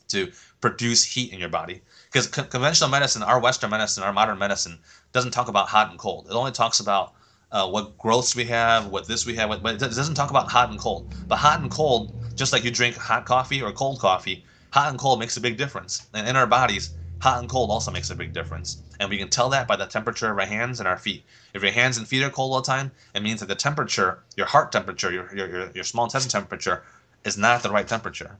[0.09, 1.83] to produce heat in your body.
[2.11, 4.81] Because co- conventional medicine, our Western medicine, our modern medicine,
[5.13, 6.27] doesn't talk about hot and cold.
[6.27, 7.13] It only talks about
[7.53, 10.71] uh, what growths we have, what this we have, but it doesn't talk about hot
[10.71, 11.07] and cold.
[11.29, 14.99] But hot and cold, just like you drink hot coffee or cold coffee, hot and
[14.99, 16.07] cold makes a big difference.
[16.13, 16.91] And in our bodies,
[17.21, 18.83] hot and cold also makes a big difference.
[19.01, 21.25] And we can tell that by the temperature of our hands and our feet.
[21.55, 24.21] If your hands and feet are cold all the time, it means that the temperature,
[24.37, 26.83] your heart temperature, your, your, your small intestine temperature,
[27.25, 28.39] is not the right temperature.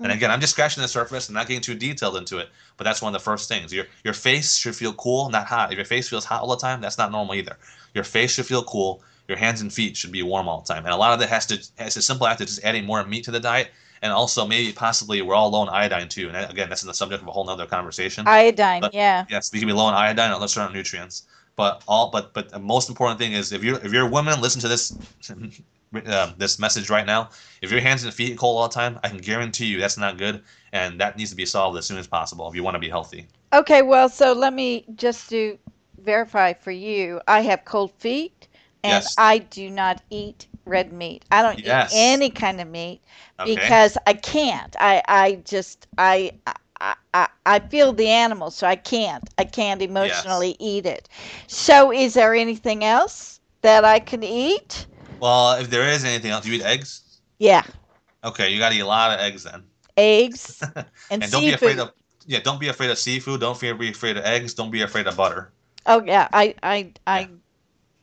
[0.00, 2.84] And again, I'm just scratching the surface and not getting too detailed into it, but
[2.84, 3.72] that's one of the first things.
[3.72, 5.72] Your your face should feel cool, not hot.
[5.72, 7.56] If your face feels hot all the time, that's not normal either.
[7.94, 9.02] Your face should feel cool.
[9.26, 10.84] Your hands and feet should be warm all the time.
[10.84, 13.04] And a lot of that has to has a simple act of just adding more
[13.04, 13.72] meat to the diet
[14.02, 16.28] and also maybe possibly we're all low in iodine too.
[16.28, 18.26] And again, that's in the subject of a whole nother conversation.
[18.26, 19.24] Iodine, but, yeah.
[19.28, 21.26] Yes, we can be low in iodine and other on nutrients.
[21.56, 24.40] But all, but but the most important thing is if you're if you're a woman,
[24.40, 24.96] listen to this.
[25.94, 27.30] Uh, this message right now.
[27.62, 30.18] If your hands and feet cold all the time, I can guarantee you that's not
[30.18, 30.42] good,
[30.72, 32.90] and that needs to be solved as soon as possible if you want to be
[32.90, 33.26] healthy.
[33.54, 35.58] Okay, well, so let me just do
[36.02, 37.20] verify for you.
[37.26, 38.48] I have cold feet,
[38.84, 39.14] and yes.
[39.16, 41.24] I do not eat red meat.
[41.30, 41.92] I don't yes.
[41.92, 43.00] eat any kind of meat
[43.40, 43.54] okay.
[43.54, 44.74] because I can't.
[44.78, 46.32] I I just I
[46.80, 49.28] I, I, I feel the animal, so I can't.
[49.38, 50.56] I can't emotionally yes.
[50.60, 51.08] eat it.
[51.48, 54.86] So, is there anything else that I can eat?
[55.18, 57.20] Well, if there is anything else, you eat eggs.
[57.38, 57.64] Yeah.
[58.22, 59.64] Okay, you got to eat a lot of eggs then.
[59.96, 61.60] Eggs and, and don't seafood.
[61.60, 61.92] be afraid of
[62.26, 62.40] yeah.
[62.40, 63.40] Don't be afraid of seafood.
[63.40, 64.54] Don't be afraid of eggs.
[64.54, 65.50] Don't be afraid of butter.
[65.86, 67.20] Oh yeah, I I I.
[67.20, 67.26] Yeah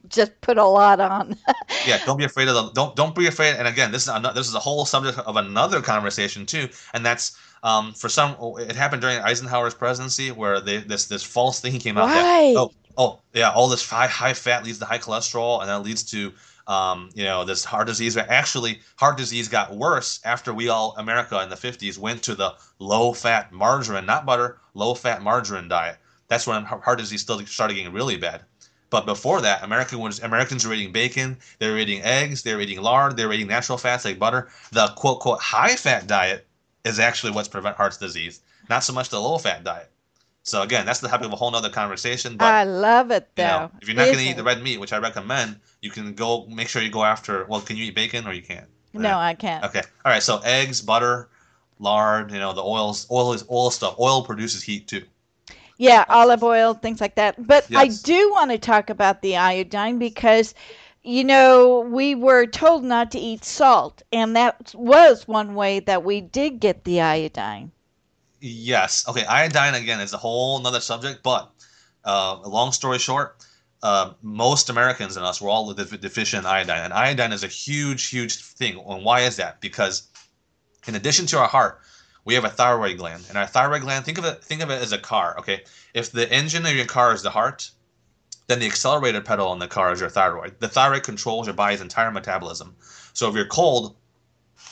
[0.09, 1.35] just put a lot on.
[1.87, 3.55] yeah, don't be afraid of the don't don't be afraid.
[3.55, 7.05] And again, this is another, this is a whole subject of another conversation too, and
[7.05, 11.79] that's um, for some, it happened during Eisenhower's presidency where they, this this false thing
[11.79, 12.53] came out right.
[12.53, 15.83] that oh oh yeah, all this high high fat leads to high cholesterol, and that
[15.83, 16.31] leads to
[16.67, 18.15] um, you know this heart disease.
[18.15, 22.35] But Actually, heart disease got worse after we all America in the 50s went to
[22.35, 25.97] the low fat margarine, not butter, low fat margarine diet.
[26.27, 28.41] That's when heart disease still started getting really bad.
[28.89, 32.61] But before that, American was, Americans were eating bacon, they were eating eggs, they were
[32.61, 34.49] eating lard, they were eating natural fats like butter.
[34.71, 36.47] The quote quote high fat diet
[36.83, 39.91] is actually what's prevent heart disease, not so much the low fat diet.
[40.43, 42.37] So again, that's the topic of a whole nother conversation.
[42.37, 43.43] But I love it though.
[43.43, 45.89] You know, if you're not going to eat the red meat, which I recommend, you
[45.89, 47.45] can go make sure you go after.
[47.45, 48.67] Well, can you eat bacon or you can't?
[48.93, 49.65] No, I can't.
[49.65, 49.81] Okay.
[50.05, 50.21] All right.
[50.21, 51.29] So eggs, butter,
[51.79, 52.31] lard.
[52.31, 53.07] You know the oils.
[53.09, 53.95] Oil is oil stuff.
[53.99, 55.03] Oil produces heat too.
[55.77, 57.35] Yeah, olive oil, things like that.
[57.45, 57.79] But yes.
[57.79, 60.53] I do want to talk about the iodine because
[61.05, 66.03] you know, we were told not to eat salt, and that was one way that
[66.03, 67.71] we did get the iodine.
[68.41, 69.07] Yes.
[69.07, 69.23] Okay.
[69.23, 71.51] Iodine again is a whole another subject, but
[72.03, 73.37] uh, long story short,
[73.83, 78.07] uh, most Americans and us were all deficient in iodine, and iodine is a huge,
[78.07, 78.83] huge thing.
[78.87, 79.61] And why is that?
[79.61, 80.07] Because
[80.87, 81.81] in addition to our heart,
[82.25, 84.81] we have a thyroid gland, and our thyroid gland think of it think of it
[84.81, 85.35] as a car.
[85.39, 85.63] Okay,
[85.93, 87.69] if the engine of your car is the heart,
[88.47, 90.59] then the accelerator pedal on the car is your thyroid.
[90.59, 92.75] The thyroid controls your body's entire metabolism.
[93.13, 93.95] So if you're cold,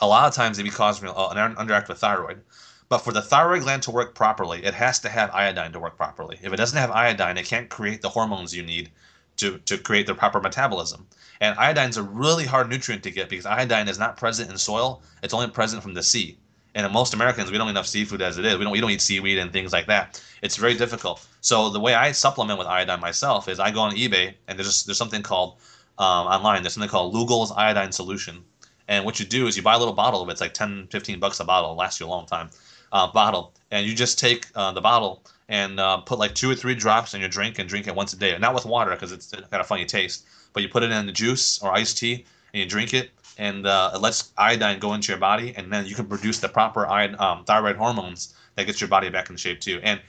[0.01, 2.41] a lot of times it can cause uh, an underactive thyroid.
[2.89, 5.97] But for the thyroid gland to work properly, it has to have iodine to work
[5.97, 6.37] properly.
[6.41, 8.91] If it doesn't have iodine, it can't create the hormones you need
[9.37, 11.07] to, to create the proper metabolism.
[11.39, 14.57] And iodine is a really hard nutrient to get because iodine is not present in
[14.57, 16.37] soil, it's only present from the sea.
[16.75, 18.57] And most Americans, we don't eat enough seafood as it is.
[18.57, 20.21] We don't we don't eat seaweed and things like that.
[20.41, 21.25] It's very difficult.
[21.41, 24.83] So the way I supplement with iodine myself is I go on eBay and there's
[24.83, 25.57] there's something called
[25.99, 26.63] um, online.
[26.63, 28.43] There's something called Lugol's iodine solution.
[28.87, 30.33] And what you do is you buy a little bottle of it.
[30.33, 31.71] It's like 10, 15 bucks a bottle.
[31.71, 32.49] It lasts you a long time.
[32.91, 36.55] Uh, bottle, and you just take uh, the bottle and uh, put like two or
[36.55, 38.37] three drops in your drink and drink it once a day.
[38.37, 41.11] Not with water because it's got a funny taste, but you put it in the
[41.11, 45.11] juice or iced tea and you drink it and uh, it lets iodine go into
[45.11, 48.79] your body, and then you can produce the proper iod- um, thyroid hormones that gets
[48.81, 49.79] your body back in shape too.
[49.83, 50.01] And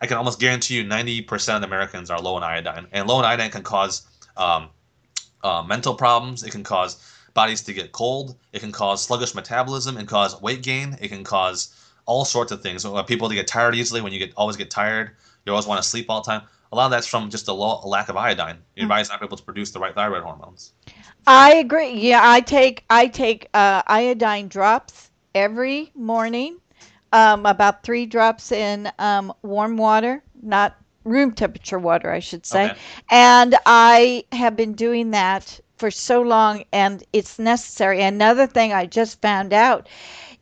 [0.00, 3.24] I can almost guarantee you, 90% of Americans are low in iodine, and low in
[3.24, 4.06] iodine can cause
[4.36, 4.68] um,
[5.42, 6.42] uh, mental problems.
[6.42, 7.02] It can cause
[7.34, 8.36] bodies to get cold.
[8.52, 9.96] It can cause sluggish metabolism.
[9.96, 10.96] and cause weight gain.
[11.00, 11.74] It can cause
[12.06, 12.86] all sorts of things.
[13.06, 15.10] People to get tired easily when you get always get tired.
[15.44, 16.42] You always want to sleep all the time.
[16.72, 18.58] A lot of that's from just a, low, a lack of iodine.
[18.74, 18.88] Your mm-hmm.
[18.88, 20.72] body's not able to produce the right thyroid hormones.
[21.26, 21.92] I agree.
[21.92, 26.58] Yeah, I take I take uh, iodine drops every morning,
[27.12, 32.66] um, about three drops in um, warm water, not room temperature water, I should say.
[32.66, 32.78] Okay.
[33.10, 38.02] And I have been doing that for so long, and it's necessary.
[38.02, 39.88] Another thing I just found out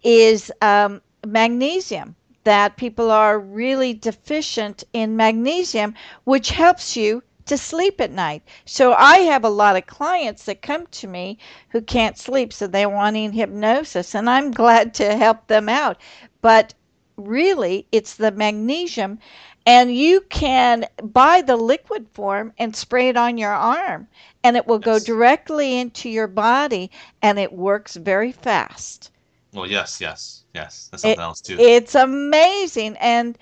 [0.03, 5.95] is um, magnesium that people are really deficient in magnesium,
[6.25, 8.43] which helps you to sleep at night.
[8.65, 11.39] So I have a lot of clients that come to me
[11.71, 15.99] who can't sleep, so they're wanting hypnosis, and I'm glad to help them out.
[16.43, 16.75] But
[17.17, 19.19] really, it's the magnesium,
[19.65, 24.07] and you can buy the liquid form and spray it on your arm,
[24.45, 24.85] and it will yes.
[24.85, 26.91] go directly into your body,
[27.23, 29.11] and it works very fast.
[29.53, 30.89] Well, yes, yes, yes.
[30.91, 31.57] That's something it, else too.
[31.59, 33.39] It's amazing, and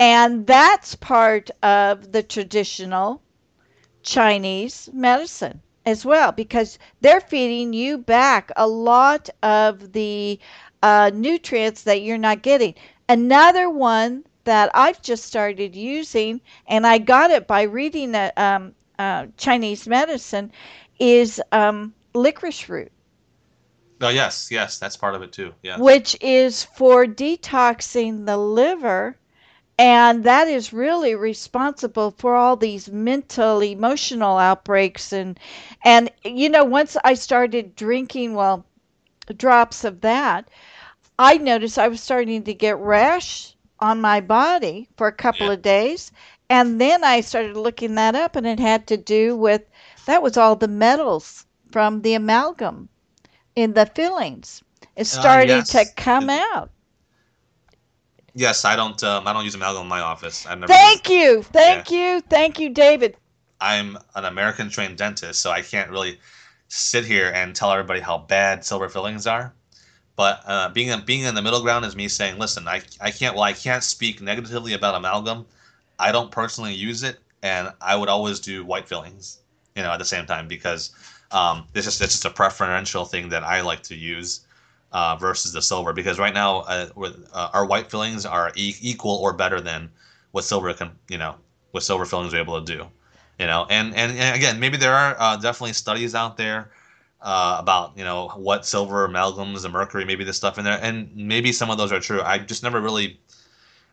[0.00, 3.21] and that's part of the traditional
[4.02, 10.38] Chinese medicine as well because they're feeding you back a lot of the
[10.82, 12.74] uh, nutrients that you're not getting.
[13.08, 18.74] Another one that I've just started using, and I got it by reading the um,
[18.98, 20.52] uh, Chinese medicine,
[20.98, 22.90] is um, licorice root.
[24.00, 25.54] Oh yes, yes, that's part of it too.
[25.62, 25.78] Yeah.
[25.78, 29.16] Which is for detoxing the liver
[29.78, 35.38] and that is really responsible for all these mental emotional outbreaks and
[35.84, 38.64] and you know once i started drinking well
[39.36, 40.48] drops of that
[41.18, 45.52] i noticed i was starting to get rash on my body for a couple yeah.
[45.52, 46.12] of days
[46.50, 49.62] and then i started looking that up and it had to do with
[50.06, 52.88] that was all the metals from the amalgam
[53.56, 54.62] in the fillings
[54.96, 55.70] it started uh, yes.
[55.70, 56.70] to come out
[58.34, 59.02] Yes, I don't.
[59.02, 60.46] Um, I don't use amalgam in my office.
[60.46, 62.14] I've never Thank you, thank yeah.
[62.14, 63.16] you, thank you, David.
[63.60, 66.18] I'm an American trained dentist, so I can't really
[66.68, 69.52] sit here and tell everybody how bad silver fillings are.
[70.16, 73.10] But uh, being in, being in the middle ground is me saying, listen, I, I
[73.10, 75.46] can't well I can't speak negatively about amalgam.
[75.98, 79.38] I don't personally use it, and I would always do white fillings,
[79.76, 80.90] you know, at the same time because
[81.30, 84.40] um, this is it's just a preferential thing that I like to use
[84.92, 86.88] uh, versus the silver because right now uh,
[87.32, 89.90] uh, our white fillings are e- equal or better than
[90.32, 91.34] what silver can you know
[91.72, 92.86] what silver fillings are able to do
[93.38, 93.66] you know?
[93.68, 96.70] And and, and again maybe there are uh, definitely studies out there
[97.20, 100.78] uh, about you know what silver amalgams and mercury maybe the stuff in there.
[100.80, 102.22] And maybe some of those are true.
[102.22, 103.20] I just never really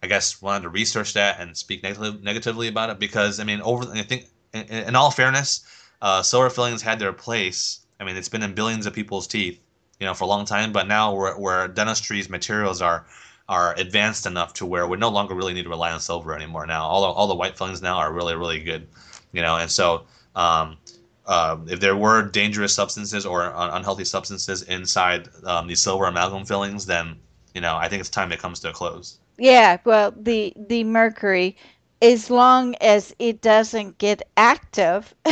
[0.01, 3.61] i guess wanted to research that and speak negatively, negatively about it because i mean
[3.61, 5.65] over i think in, in all fairness
[6.01, 7.81] uh, silver fillings had their place.
[7.99, 9.59] I mean it's been in billions of people's teeth
[9.99, 13.05] you know for a long time but now where, where dentistry's materials are
[13.47, 16.67] are advanced enough to where we no longer really need to rely on silver anymore
[16.67, 16.85] now.
[16.85, 18.87] All the, all the white fillings now are really really good
[19.31, 20.77] you know and so um,
[21.25, 26.85] uh, if there were dangerous substances or unhealthy substances inside um, these silver amalgam fillings
[26.85, 27.15] then
[27.53, 29.19] you know i think it's time it comes to a close.
[29.37, 31.57] Yeah well the the mercury
[32.01, 35.13] as long as it doesn't get active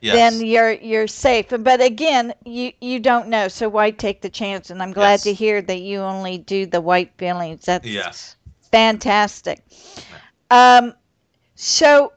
[0.00, 0.14] yes.
[0.14, 1.46] then you're you're safe.
[1.50, 3.48] But again you you don't know.
[3.48, 4.70] So why take the chance?
[4.70, 5.22] And i'm glad yes.
[5.24, 8.36] to hear that you only do the white fillings that's yes.
[8.70, 9.62] fantastic.
[10.50, 10.94] Um
[11.54, 12.12] so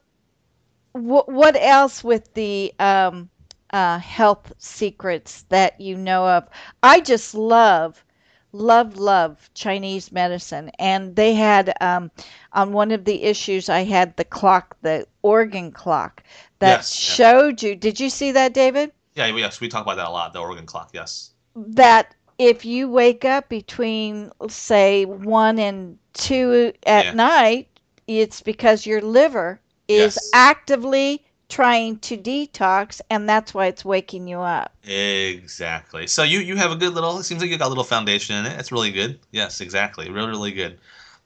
[0.94, 3.28] what what else with the um,
[3.70, 6.48] uh, health secrets that you know of?
[6.82, 8.03] I just love,
[8.54, 12.10] love, love Chinese medicine, and they had um,
[12.52, 16.22] on one of the issues I had the clock, the organ clock
[16.60, 17.74] that yes, showed you.
[17.74, 18.92] Did you see that, David?
[19.14, 20.32] Yeah, yes, we talk about that a lot.
[20.32, 21.30] The organ clock, yes.
[21.54, 27.12] That if you wake up between say one and two at yeah.
[27.12, 27.68] night,
[28.06, 30.30] it's because your liver is yes.
[30.32, 31.23] actively
[31.54, 34.72] trying to detox and that's why it's waking you up.
[34.84, 36.04] Exactly.
[36.08, 38.34] So you you have a good little it seems like you got a little foundation
[38.34, 38.58] in it.
[38.58, 39.20] It's really good.
[39.30, 40.10] Yes exactly.
[40.10, 40.80] Really really good.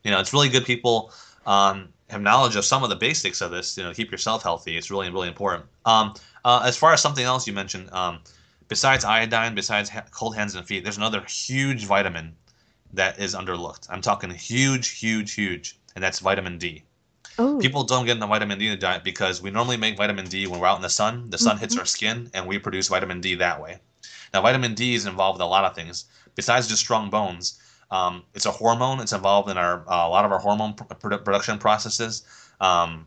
[0.05, 1.12] You know it's really good people
[1.47, 4.76] um, have knowledge of some of the basics of this you know keep yourself healthy.
[4.76, 5.64] It's really really important.
[5.87, 6.12] Um,
[6.45, 8.20] uh, as far as something else you mentioned um,
[8.68, 12.37] besides iodine besides ha- cold hands and feet there's another huge vitamin
[12.93, 13.87] that is underlooked.
[13.89, 16.83] I'm talking huge huge huge and that's vitamin d
[17.41, 17.59] Ooh.
[17.59, 20.47] People don't get the vitamin D in the diet because we normally make vitamin D
[20.47, 21.30] when we're out in the sun.
[21.30, 21.61] The sun mm-hmm.
[21.61, 23.78] hits our skin, and we produce vitamin D that way.
[24.34, 27.61] Now, vitamin D is involved in a lot of things besides just strong bones.
[27.91, 29.01] Um, it's a hormone.
[29.01, 32.22] It's involved in our uh, a lot of our hormone pr- production processes.
[32.61, 33.07] Um,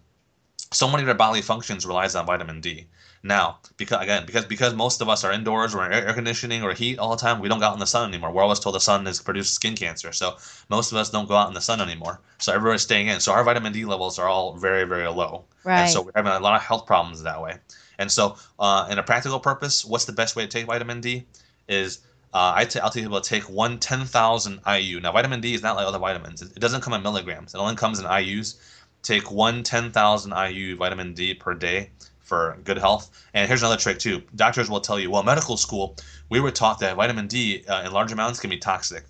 [0.71, 2.87] so many of our bodily functions relies on vitamin D.
[3.23, 6.73] Now, because again, because because most of us are indoors, we're in air conditioning or
[6.73, 7.39] heat all the time.
[7.39, 8.31] We don't go out in the sun anymore.
[8.31, 10.37] We're always told the sun has produced skin cancer, so
[10.69, 12.19] most of us don't go out in the sun anymore.
[12.39, 13.19] So everybody's staying in.
[13.19, 15.81] So our vitamin D levels are all very very low, right?
[15.81, 17.59] And so we're having a lot of health problems that way.
[17.99, 21.27] And so, uh, in a practical purpose, what's the best way to take vitamin D?
[21.69, 21.99] Is
[22.33, 24.99] uh, I t- I'll tell people to take one 10,000 IU.
[24.99, 26.41] Now, vitamin D is not like other vitamins.
[26.41, 27.53] It, it doesn't come in milligrams.
[27.53, 28.55] It only comes in IUs.
[29.03, 31.91] Take one 10,000 IU vitamin D per day
[32.31, 33.11] for good health.
[33.33, 34.23] And here's another trick too.
[34.37, 35.97] Doctors will tell you, well, medical school,
[36.29, 39.03] we were taught that vitamin D uh, in large amounts can be toxic.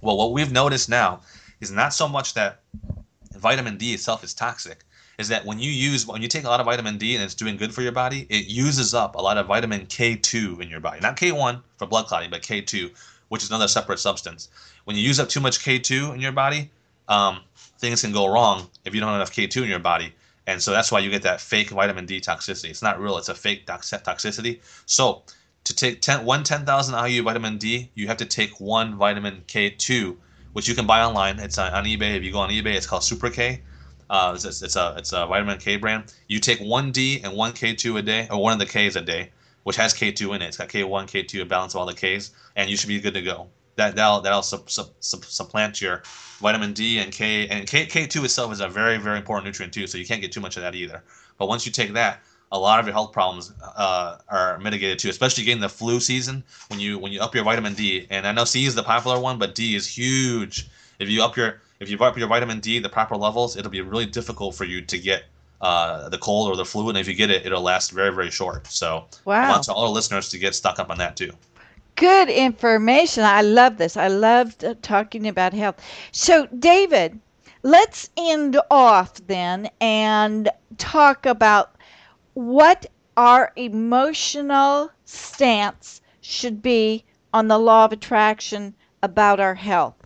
[0.00, 1.20] Well, what we've noticed now
[1.60, 2.62] is not so much that
[3.36, 4.82] vitamin D itself is toxic,
[5.18, 7.36] is that when you use when you take a lot of vitamin D and it's
[7.36, 10.80] doing good for your body, it uses up a lot of vitamin K2 in your
[10.80, 10.98] body.
[10.98, 12.90] Not K1 for blood clotting, but K2,
[13.28, 14.48] which is another separate substance.
[14.82, 16.72] When you use up too much K2 in your body,
[17.06, 17.38] um,
[17.78, 20.12] things can go wrong if you don't have enough K2 in your body
[20.46, 22.70] and so that's why you get that fake vitamin D toxicity.
[22.70, 24.60] It's not real; it's a fake toxicity.
[24.86, 25.22] So
[25.64, 30.16] to take 10, one 10,000 IU vitamin D, you have to take one vitamin K2,
[30.52, 31.38] which you can buy online.
[31.38, 32.16] It's on, on eBay.
[32.16, 33.62] If you go on eBay, it's called Super K.
[34.10, 36.12] Uh, it's, it's, a it's a vitamin K brand.
[36.28, 39.00] You take one D and one K2 a day, or one of the Ks a
[39.00, 39.30] day,
[39.62, 40.48] which has K2 in it.
[40.48, 43.14] It's got K1, K2, a balance of all the Ks, and you should be good
[43.14, 46.02] to go that that'll that'll su- su- su- supplant your
[46.40, 49.72] vitamin D and K and K K two itself is a very very important nutrient
[49.72, 51.02] too, so you can't get too much of that either.
[51.38, 52.20] But once you take that,
[52.50, 56.44] a lot of your health problems uh, are mitigated too, especially getting the flu season
[56.68, 58.06] when you when you up your vitamin D.
[58.10, 60.68] And I know C is the popular one, but D is huge.
[60.98, 63.80] If you up your if you up your vitamin D the proper levels, it'll be
[63.80, 65.24] really difficult for you to get
[65.62, 68.30] uh, the cold or the flu, and if you get it, it'll last very very
[68.30, 68.66] short.
[68.66, 69.44] So wow.
[69.44, 71.32] I want all our listeners to get stuck up on that too
[71.96, 73.24] good information.
[73.24, 73.96] I love this.
[73.96, 75.76] I loved uh, talking about health.
[76.12, 77.20] So, David,
[77.62, 81.76] let's end off then and talk about
[82.34, 82.86] what
[83.16, 89.96] our emotional stance should be on the law of attraction about our health.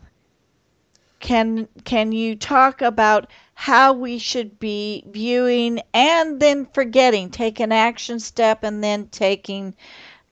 [1.21, 7.73] can can you talk about how we should be viewing and then forgetting, take an
[7.73, 9.75] action step and then taking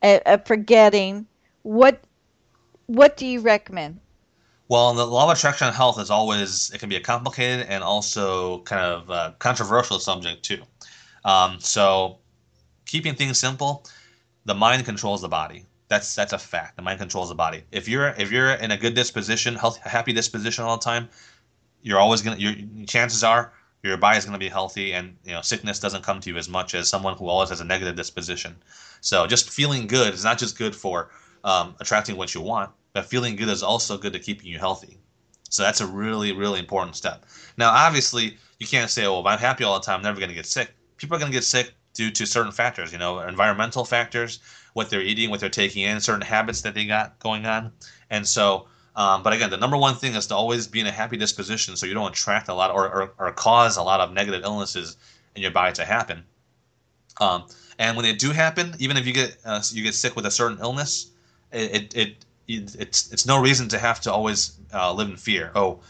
[0.03, 1.27] a, a forgetting?
[1.65, 2.05] What
[2.87, 4.01] what do you recommend?
[4.69, 7.83] Well, the law of attraction and health is always it can be a complicated and
[7.83, 10.63] also kind of controversial subject too.
[11.25, 12.19] Um, so,
[12.85, 13.87] keeping things simple,
[14.45, 15.65] the mind controls the body.
[15.89, 16.77] That's that's a fact.
[16.77, 17.65] The mind controls the body.
[17.73, 21.09] If you're if you're in a good disposition, health, happy disposition all the time,
[21.81, 22.37] you're always gonna.
[22.37, 22.53] Your
[22.87, 26.37] chances are your body's gonna be healthy, and you know sickness doesn't come to you
[26.37, 28.57] as much as someone who always has a negative disposition.
[29.01, 31.11] So just feeling good is not just good for
[31.45, 34.99] um, attracting what you want, but feeling good is also good to keeping you healthy.
[35.51, 37.25] So that's a really really important step.
[37.57, 40.35] Now, obviously, you can't say, "Oh, if I'm happy all the time, I'm never gonna
[40.35, 42.91] get sick." People are gonna get sick due to certain factors.
[42.91, 44.41] You know, environmental factors
[44.75, 47.73] what they're eating, what they're taking in, certain habits that they got going on.
[48.11, 48.67] And so,
[48.97, 51.77] um, but again, the number one thing is to always be in a happy disposition
[51.77, 54.97] so you don't attract a lot or, or, or cause a lot of negative illnesses
[55.35, 56.25] in your body to happen.
[57.21, 57.47] Um,
[57.79, 60.31] and when they do happen, even if you get uh, you get sick with a
[60.31, 61.11] certain illness,
[61.55, 65.51] it, it, it it's it's no reason to have to always uh, live in fear.
[65.55, 65.81] Oh,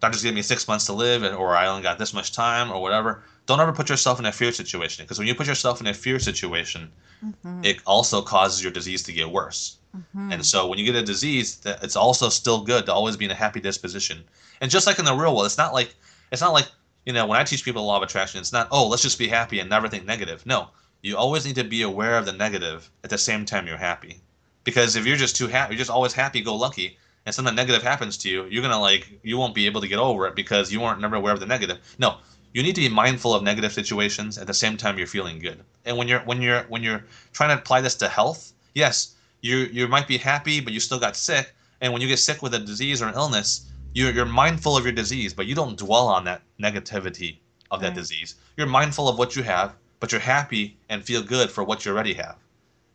[0.00, 2.80] doctors gave me six months to live, or I only got this much time, or
[2.80, 3.24] whatever.
[3.46, 5.94] Don't ever put yourself in a fear situation because when you put yourself in a
[5.94, 6.90] fear situation,
[7.24, 7.64] mm-hmm.
[7.64, 9.78] it also causes your disease to get worse.
[9.96, 10.32] Mm-hmm.
[10.32, 13.30] And so when you get a disease, it's also still good to always be in
[13.30, 14.24] a happy disposition.
[14.60, 15.94] And just like in the real world, it's not like
[16.32, 16.68] it's not like
[17.06, 19.18] you know when I teach people the law of attraction, it's not oh let's just
[19.18, 20.44] be happy and never think negative.
[20.46, 20.70] No,
[21.02, 24.22] you always need to be aware of the negative at the same time you're happy.
[24.64, 26.96] Because if you're just too happy, you're just always happy go lucky,
[27.26, 29.98] and something negative happens to you, you're gonna like you won't be able to get
[29.98, 31.78] over it because you weren't never aware of the negative.
[31.98, 32.16] No,
[32.52, 35.60] you need to be mindful of negative situations at the same time you're feeling good.
[35.84, 39.56] And when you're when you're when you're trying to apply this to health, yes, you
[39.72, 41.54] you might be happy, but you still got sick.
[41.80, 44.84] And when you get sick with a disease or an illness, you're you're mindful of
[44.84, 47.38] your disease, but you don't dwell on that negativity
[47.70, 47.96] of that right.
[47.96, 48.36] disease.
[48.56, 51.92] You're mindful of what you have, but you're happy and feel good for what you
[51.92, 52.36] already have.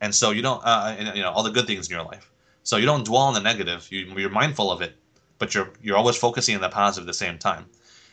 [0.01, 2.31] And so you don't, uh, you know, all the good things in your life.
[2.63, 3.87] So you don't dwell on the negative.
[3.91, 4.95] You, you're mindful of it,
[5.39, 7.65] but you're you're always focusing on the positive at the same time.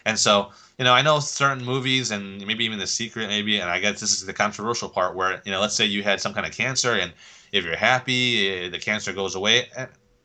[0.07, 3.69] And so, you know, I know certain movies and maybe even The Secret, maybe, and
[3.69, 6.33] I guess this is the controversial part where, you know, let's say you had some
[6.33, 7.13] kind of cancer and
[7.51, 9.69] if you're happy, eh, the cancer goes away.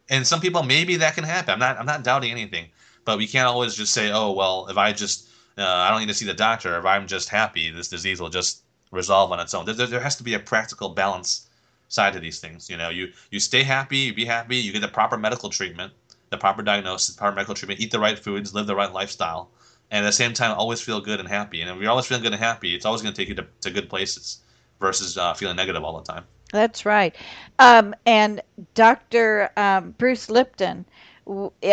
[0.09, 1.53] And some people, maybe that can happen.
[1.53, 2.67] I'm not, I'm not doubting anything,
[3.05, 6.09] but we can't always just say, oh, well, if I just, uh, I don't need
[6.09, 6.77] to see the doctor.
[6.77, 9.65] If I'm just happy, this disease will just resolve on its own.
[9.65, 11.47] There, there has to be a practical balance
[11.91, 12.69] side to these things.
[12.69, 15.93] You know, you you stay happy, you be happy, you get the proper medical treatment,
[16.29, 19.49] the proper diagnosis, the proper medical treatment, eat the right foods, live the right lifestyle,
[19.91, 21.61] and at the same time always feel good and happy.
[21.61, 23.45] And if you're always feeling good and happy, it's always going to take you to,
[23.61, 24.39] to good places
[24.79, 26.23] versus uh, feeling negative all the time.
[26.51, 27.15] That's right.
[27.59, 28.41] Um, and
[28.73, 29.51] Dr.
[29.55, 30.85] Um, Bruce Lipton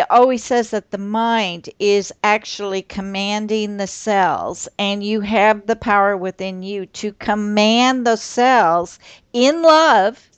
[0.09, 6.15] always says that the mind is actually commanding the cells, and you have the power
[6.15, 8.99] within you to command the cells
[9.33, 10.29] in love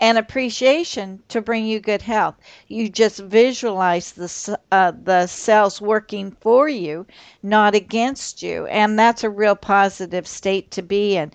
[0.00, 2.36] and appreciation to bring you good health.
[2.68, 7.06] You just visualize the uh, the cells working for you,
[7.42, 11.32] not against you, and that's a real positive state to be in.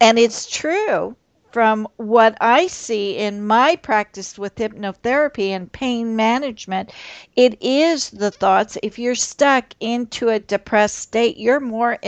[0.00, 1.16] And it's true
[1.58, 6.92] from what I see in my practice with hypnotherapy and pain management,
[7.34, 8.78] it is the thoughts.
[8.80, 11.98] If you're stuck into a depressed state, you're more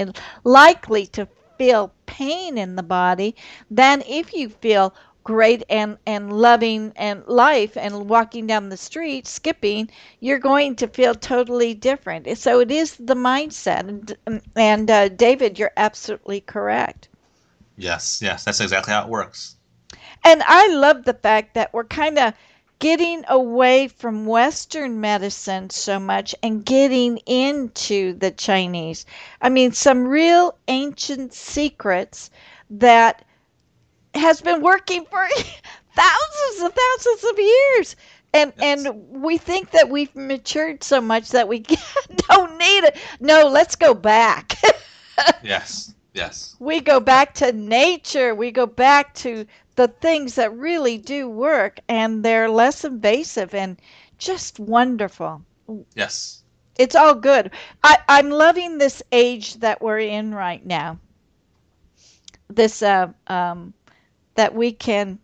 [0.44, 1.26] likely to
[1.58, 3.34] feel pain in the body
[3.68, 4.94] than if you feel
[5.24, 9.90] great and and loving and life and walking down the street skipping
[10.20, 12.38] you're going to feel totally different.
[12.38, 13.80] So it is the mindset.
[13.88, 17.09] And, and uh, david you're absolutely correct
[17.80, 19.56] yes yes that's exactly how it works
[20.24, 22.34] and i love the fact that we're kind of
[22.78, 29.04] getting away from western medicine so much and getting into the chinese
[29.42, 32.30] i mean some real ancient secrets
[32.70, 33.24] that
[34.14, 35.26] has been working for
[35.96, 37.96] thousands and thousands of years.
[38.32, 38.86] And yes.
[38.86, 41.60] and we think that we've matured so much that we
[42.28, 42.96] don't need it.
[43.18, 44.56] No, let's go back.
[45.42, 45.94] yes.
[46.12, 46.56] Yes.
[46.58, 48.34] We go back to nature.
[48.34, 49.46] We go back to
[49.76, 53.78] the things that really do work and they're less invasive and
[54.18, 55.42] just wonderful.
[55.94, 56.42] Yes.
[56.78, 57.50] It's all good.
[57.84, 60.98] I, I'm loving this age that we're in right now.
[62.48, 63.74] This uh, um,
[64.34, 65.18] that we can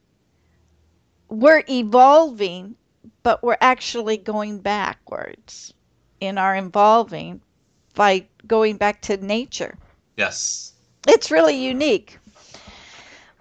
[1.28, 2.76] we're evolving
[3.22, 5.74] but we're actually going backwards
[6.20, 7.40] in our evolving
[7.94, 9.76] by going back to nature
[10.16, 10.74] yes
[11.06, 12.18] it's really unique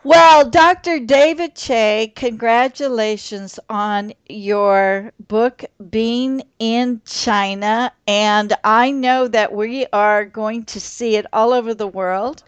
[0.04, 1.00] Well, Dr.
[1.00, 7.92] David Che, congratulations on your book being in China.
[8.08, 12.44] And I know that we are going to see it all over the world.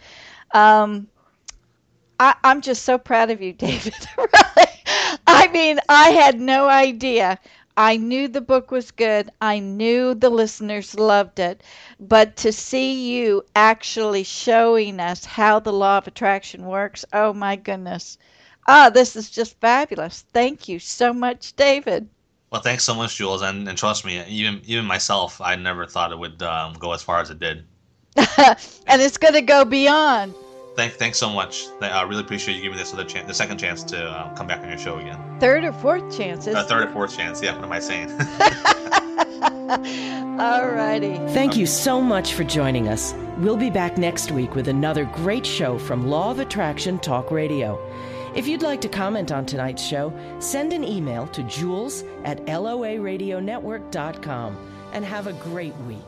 [0.53, 1.07] Um,
[2.19, 3.93] I, I'm just so proud of you, David.
[4.17, 4.67] really.
[5.27, 7.39] I mean, I had no idea.
[7.77, 9.29] I knew the book was good.
[9.39, 11.61] I knew the listeners loved it.
[11.99, 17.55] But to see you actually showing us how the law of attraction works, oh my
[17.55, 18.17] goodness.
[18.67, 20.25] Ah, this is just fabulous.
[20.33, 22.09] Thank you so much, David.
[22.49, 26.11] Well, thanks so much, Jewels, and, and trust me, even even myself, I never thought
[26.11, 27.65] it would um, go as far as it did.
[28.17, 30.33] and it's going to go beyond.
[30.77, 31.67] Thank, thanks so much.
[31.81, 34.45] I really appreciate you giving me this other chance, the second chance to um, come
[34.45, 35.17] back on your show again.
[35.39, 36.47] Third or fourth chance?
[36.47, 37.41] Uh, third or fourth chance.
[37.41, 37.55] Yeah.
[37.55, 38.11] What am I saying?
[40.39, 41.15] All righty.
[41.33, 43.15] Thank you so much for joining us.
[43.39, 47.81] We'll be back next week with another great show from Law of Attraction Talk Radio.
[48.35, 54.57] If you'd like to comment on tonight's show, send an email to jewels at loaradionetwork.com
[54.93, 56.05] and have a great week.